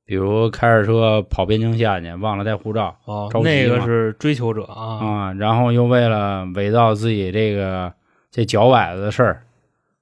[0.05, 2.97] 比如开着车跑边境线去，忘了带护照
[3.43, 7.93] 那个是追求者啊，啊，然后又为了伪造自己这个
[8.31, 9.43] 这脚崴子的事儿，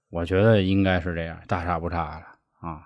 [0.09, 2.83] 我觉得应该是这样，大差不差的啊。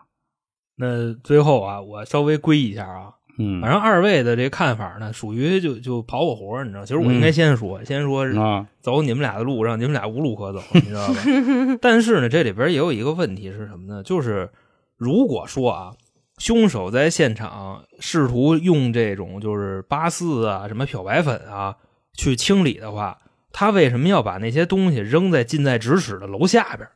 [0.77, 6.85] 那最后啊，我稍微归一下啊，嗯，反正二位的这看法呢，属于就就跑我活儿，你知道？
[6.85, 11.15] 其实我应该先说，先说是啊，走你们俩的路让，你们俩无路可走，你知道吧？
[11.81, 14.03] 但是呢，这里边也有一个问题是什么呢？
[14.03, 14.49] 就是
[14.97, 15.93] 如果说啊，
[16.37, 21.75] 凶手在现场试图用这种就是八四啊、什么漂白粉啊
[22.15, 23.17] 去清理的话，
[23.51, 26.87] 他为什么要把那些东西扔在近在咫尺的楼下边？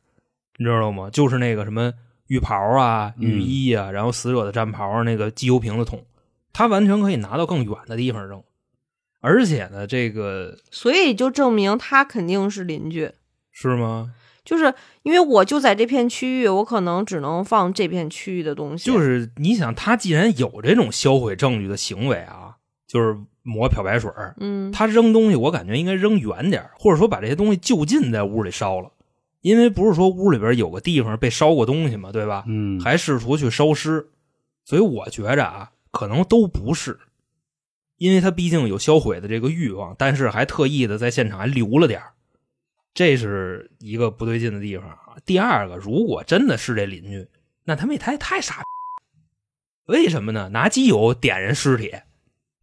[0.58, 1.10] 你知道吗？
[1.12, 1.92] 就是那个什么
[2.28, 6.04] 浴袍啊、嗯浴衣啊，然后死者的战袍那个机油瓶的桶，
[6.56, 8.42] 他完全可以拿到更远的地方扔。
[9.20, 13.12] 而且呢，这个所以就证明他肯定是邻居，
[13.52, 14.14] 是吗？
[14.46, 18.86] 就是因为我就在这片区域，我可能只能放这片区域的东西。
[18.86, 22.56] 就是你想，他既然有这种销毁证据的行为啊，
[22.88, 28.92] 就是抹漂白水儿，嗯，他扔东西，我感觉应该扔远点，或者说把这些东西就近在屋里烧了，
[29.42, 32.46] 因为不是说屋里边有个地方被烧过东西嘛，对吧？
[32.48, 34.08] 嗯，还试图去烧尸，
[34.64, 37.00] 所以我觉着啊，可能都不是，
[37.96, 42.12] 因为他毕竟有销毁的这个欲望，但是还特意的在现场还留了点儿
[42.94, 45.16] 这是一个不对劲的地方啊。
[45.26, 47.30] 第二个，如果真的是这邻居，
[47.64, 48.62] 那他们也太太傻，
[49.86, 50.50] 为什么呢？
[50.50, 51.94] 拿机油点人尸体，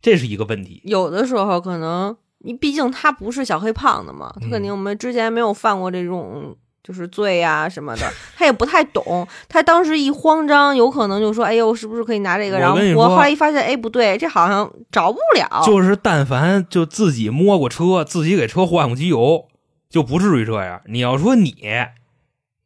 [0.02, 0.82] 这是一个问题。
[0.84, 9.26] 有的时候可能你毕竟他不是小黑胖子嘛，他肯定我们之前没有犯过这种就是醉呀、什么的，他也不太懂。
[9.48, 15.62] 他当时一慌张，有可能就说：“哎呦，是不是可以拿这个？”然后我后来一发现，哎，不对，这好像找不了。
[15.64, 19.46] 就是但凡就自己摸过车，自己给车换过机油，
[19.88, 20.80] 就不至于这样。
[20.86, 21.54] 你要说你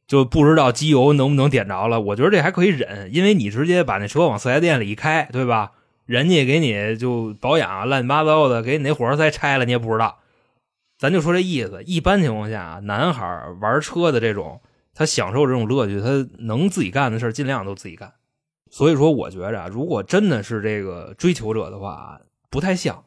[0.08, 5.72] 就不知道机油能不能点着了，我觉得这还可以忍，因为你直接把那车往四 S 店里一开，对吧？
[6.06, 10.18] 人家给你就保养乱七八糟的，给你那火花塞拆了，你也不知道。
[10.98, 14.60] 咱就说这意思，一般情况下，男孩玩车的这种，
[14.94, 18.12] 他享受这种乐趣，他能自己干的事儿尽量都自己干。
[18.70, 22.18] 所以说，我觉着啊，如果真的是这个追求者的话，
[22.50, 23.02] 不太像。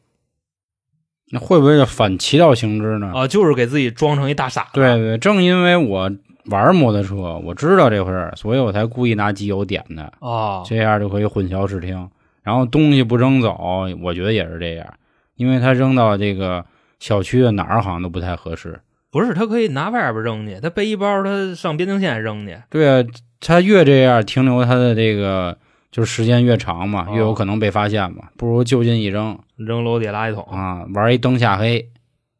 [1.32, 3.12] 那会不会就反其道行之呢？
[3.14, 4.70] 啊，就是给自己装成一大傻子。
[4.74, 6.12] 对对，正因为我
[6.46, 12.10] 玩摩托车，我知道这回事儿，所以我才故意拿机油点的，哦，这样就可以混淆视听。
[12.42, 14.94] 然后东西不扔走，我觉得也是这样，
[15.36, 16.66] 因为他扔到这个
[17.00, 18.80] 小区的哪儿好像都不太合适。
[19.12, 22.56] 不是，他可以拿外边扔去，他背一包，他上边境线扔去。
[22.70, 23.08] 对啊，
[23.40, 25.58] 他越这样停留他的这个
[25.92, 31.90] 就是时间越长嘛，哦越有可能被发现嘛，不如就近一扔扔楼底垃圾桶，啊，玩一灯下黑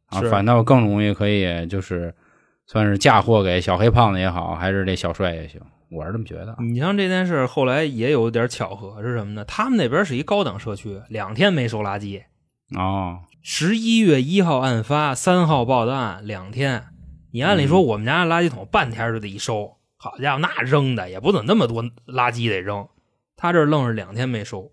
[0.06, 2.14] 啊，反倒更容易可以就是
[2.66, 6.54] 算是嫁祸给小黑胖子也好，还是这小帅也行，我是这么觉得。
[6.60, 9.44] 你像这件事后来也有点巧合是什么呢？
[9.44, 12.22] 他们那边是一高档社区，两天没收垃圾。
[12.78, 16.88] 哦，十一月一号案发，三号报的案，两天。
[17.32, 22.86] 你按理说我们家垃圾桶半天就得一收，好家伙，那扔的也不怎么那么多垃圾得扔，
[23.36, 24.72] 他这愣是两天没收，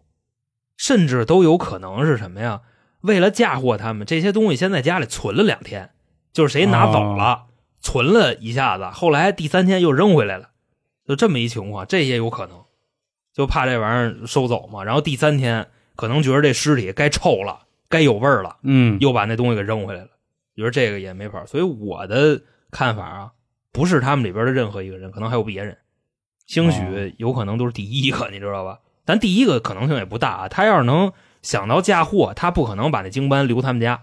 [0.76, 2.62] 甚至都有可能是什么呀？
[3.00, 5.92] 为了嫁祸他们，这些东西先在家里存了两天，
[6.34, 7.46] 就是谁拿走了，
[7.80, 10.50] 存了一下子，后来第三天又扔回来了，
[11.08, 12.66] 就这么一情况，这也有可能，
[13.34, 14.84] 就怕这玩意儿收走嘛。
[14.84, 18.58] 然后第三天可能觉得这尸体该臭了，该有味儿了。
[18.64, 20.10] 嗯，又把那东西给扔回来了。
[20.56, 23.32] 觉得这个也没法，所以我的看法啊，
[23.72, 25.78] 不是他们里边的任何一个人，可能还有别人，
[26.48, 28.80] 兴哦许有可能都是第一个，你知道吧？
[29.06, 30.48] 但第一个可能性也不大啊。
[30.50, 31.14] 他要是能
[31.44, 34.02] 想到嫁祸，他不可能把那经斑留他们家，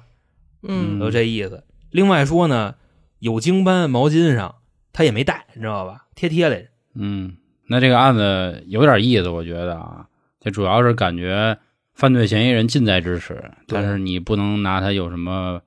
[0.62, 1.64] 嗯就这意思。
[1.91, 2.76] 另外说呢，
[3.18, 4.55] 有经斑毛巾上
[4.93, 6.07] 他也没带，你知道吧？
[6.14, 6.68] 贴贴来着。
[6.95, 10.07] 嗯，那这个案子有点意思，我觉得啊，
[10.39, 11.59] 这主要是感觉
[11.95, 15.61] 犯罪嫌疑人近在咫尺，但是你不能拿他有什么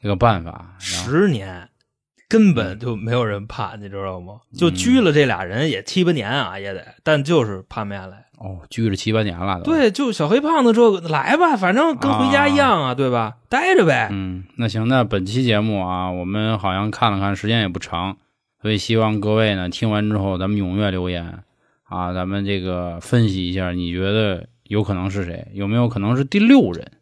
[0.00, 0.74] 这个办法。
[0.78, 1.68] 十年
[2.28, 4.40] 根本就没有人判，你知道吗？
[4.56, 8.24] 就拘了这俩人也七八年啊，也得，但就是判不下来。
[8.38, 13.36] 哦，拘了七八年了。，对，就小黑胖子这个来吧，反正跟回家一样啊，对吧？
[13.48, 14.08] 待着呗。
[14.10, 18.16] 嗯，那行，那本期节目啊，我们好像看了看，时间也不长，
[18.60, 21.44] 所以希望各位呢听完之后，咱们踊跃留言
[21.84, 25.48] 啊，咱们这个分析一下，你觉得有可能是谁？
[25.52, 26.92] 有没有可能是第六人？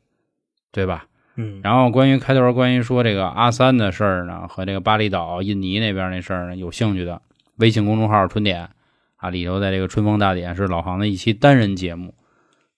[0.71, 1.07] 对吧？
[1.37, 7.23] 嗯，然后关于开头关于说这个阿三的事儿呢，和这个巴厘岛、印尼那边那事儿呢，有兴趣的，
[7.57, 8.69] 微信公众号“春点”
[9.17, 12.15] 啊，里头在这个春风大典是老航的一期单人节目，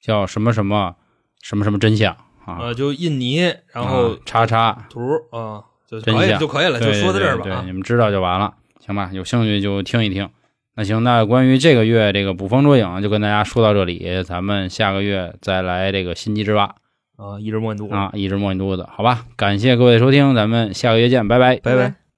[0.00, 0.94] 叫什么什么
[1.42, 2.14] 什么什么真相
[2.44, 3.40] 啊，呃，就印尼，
[3.72, 7.56] 然后啊叉叉，图啊，就可以真相就可以了，就说到这儿吧对，。
[7.64, 9.10] 你们知道就完了，行吧？
[9.12, 10.28] 有兴趣就听一听。
[10.76, 16.74] 那行，那关于这个月这个捕风捉影就跟大家说到这里，咱们下个月再来这个心机之蛙
[17.16, 19.24] 啊，一直摸你肚子，啊，一直摸你肚子，好吧？
[19.36, 21.56] 感谢各位的收听，咱们下个月见，拜拜。
[21.56, 22.03] 拜拜。